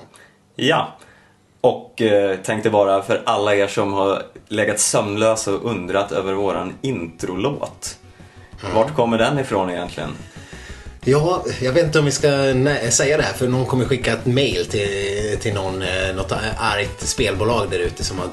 Ja. 0.57 0.97
Och 1.61 2.03
eh, 2.03 2.37
tänkte 2.37 2.71
bara 2.71 3.03
för 3.03 3.23
alla 3.27 3.55
er 3.55 3.67
som 3.67 3.93
har 3.93 4.23
legat 4.49 4.81
sömnlösa 4.81 5.55
och 5.55 5.71
undrat 5.71 6.13
över 6.13 6.33
våran 6.33 6.73
introlåt. 6.83 7.99
Vart 8.75 8.95
kommer 8.97 9.19
den 9.19 9.39
ifrån 9.39 9.71
egentligen? 9.71 10.11
Ja, 11.05 11.45
jag 11.61 11.73
vet 11.73 11.85
inte 11.85 11.99
om 11.99 12.05
vi 12.05 12.11
ska 12.11 12.29
säga 12.91 13.17
det 13.17 13.23
här 13.23 13.33
för 13.33 13.49
någon 13.49 13.67
kommer 13.67 13.85
skicka 13.85 14.13
ett 14.13 14.27
mail 14.27 14.67
till, 14.67 15.39
till 15.41 15.55
någon, 15.55 15.83
eh, 15.83 16.15
något 16.17 16.33
argt 16.59 17.01
spelbolag 17.01 17.71
där 17.71 17.79
ute 17.79 18.05
som 18.05 18.19
har 18.19 18.29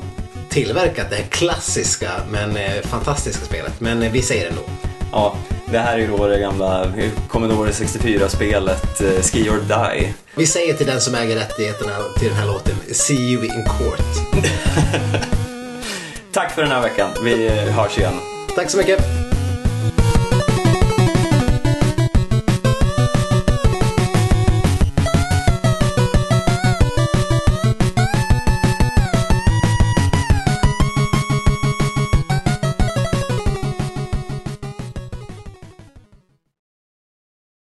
tillverkat 0.50 1.10
det 1.10 1.16
här 1.16 1.24
klassiska 1.24 2.12
men 2.32 2.58
eh, 2.58 2.82
fantastiska 2.82 3.46
spelet. 3.46 3.80
Men 3.80 4.04
eh, 4.04 4.12
vi 4.12 4.22
säger 4.22 4.44
det 4.44 4.50
ändå. 4.50 4.62
Ja, 5.12 5.36
det 5.66 5.80
här 5.80 5.94
är 5.94 5.98
ju 5.98 6.08
då 6.08 6.28
det 6.28 6.40
gamla 6.40 6.94
Commodore 7.28 7.72
64-spelet 7.72 9.02
eh, 9.02 9.22
Ski 9.22 9.50
or 9.50 9.60
Die. 9.60 10.14
Vi 10.36 10.46
säger 10.46 10.74
till 10.74 10.86
den 10.86 11.02
som 11.02 11.16
äger 11.16 11.36
rättigheterna 11.36 11.94
till 12.20 12.28
den 12.28 12.38
här 12.38 12.46
låten 12.46 12.76
See 12.92 13.34
you 13.34 13.46
in 13.46 13.66
court. 13.66 14.44
Tack 16.32 16.52
för 16.52 16.62
den 16.62 16.72
här 16.72 16.82
veckan. 16.82 17.10
Vi 17.24 17.48
eh, 17.48 17.54
hörs 17.54 17.98
igen. 17.98 18.14
Tack 18.56 18.70
så 18.70 18.78
mycket. 18.78 19.29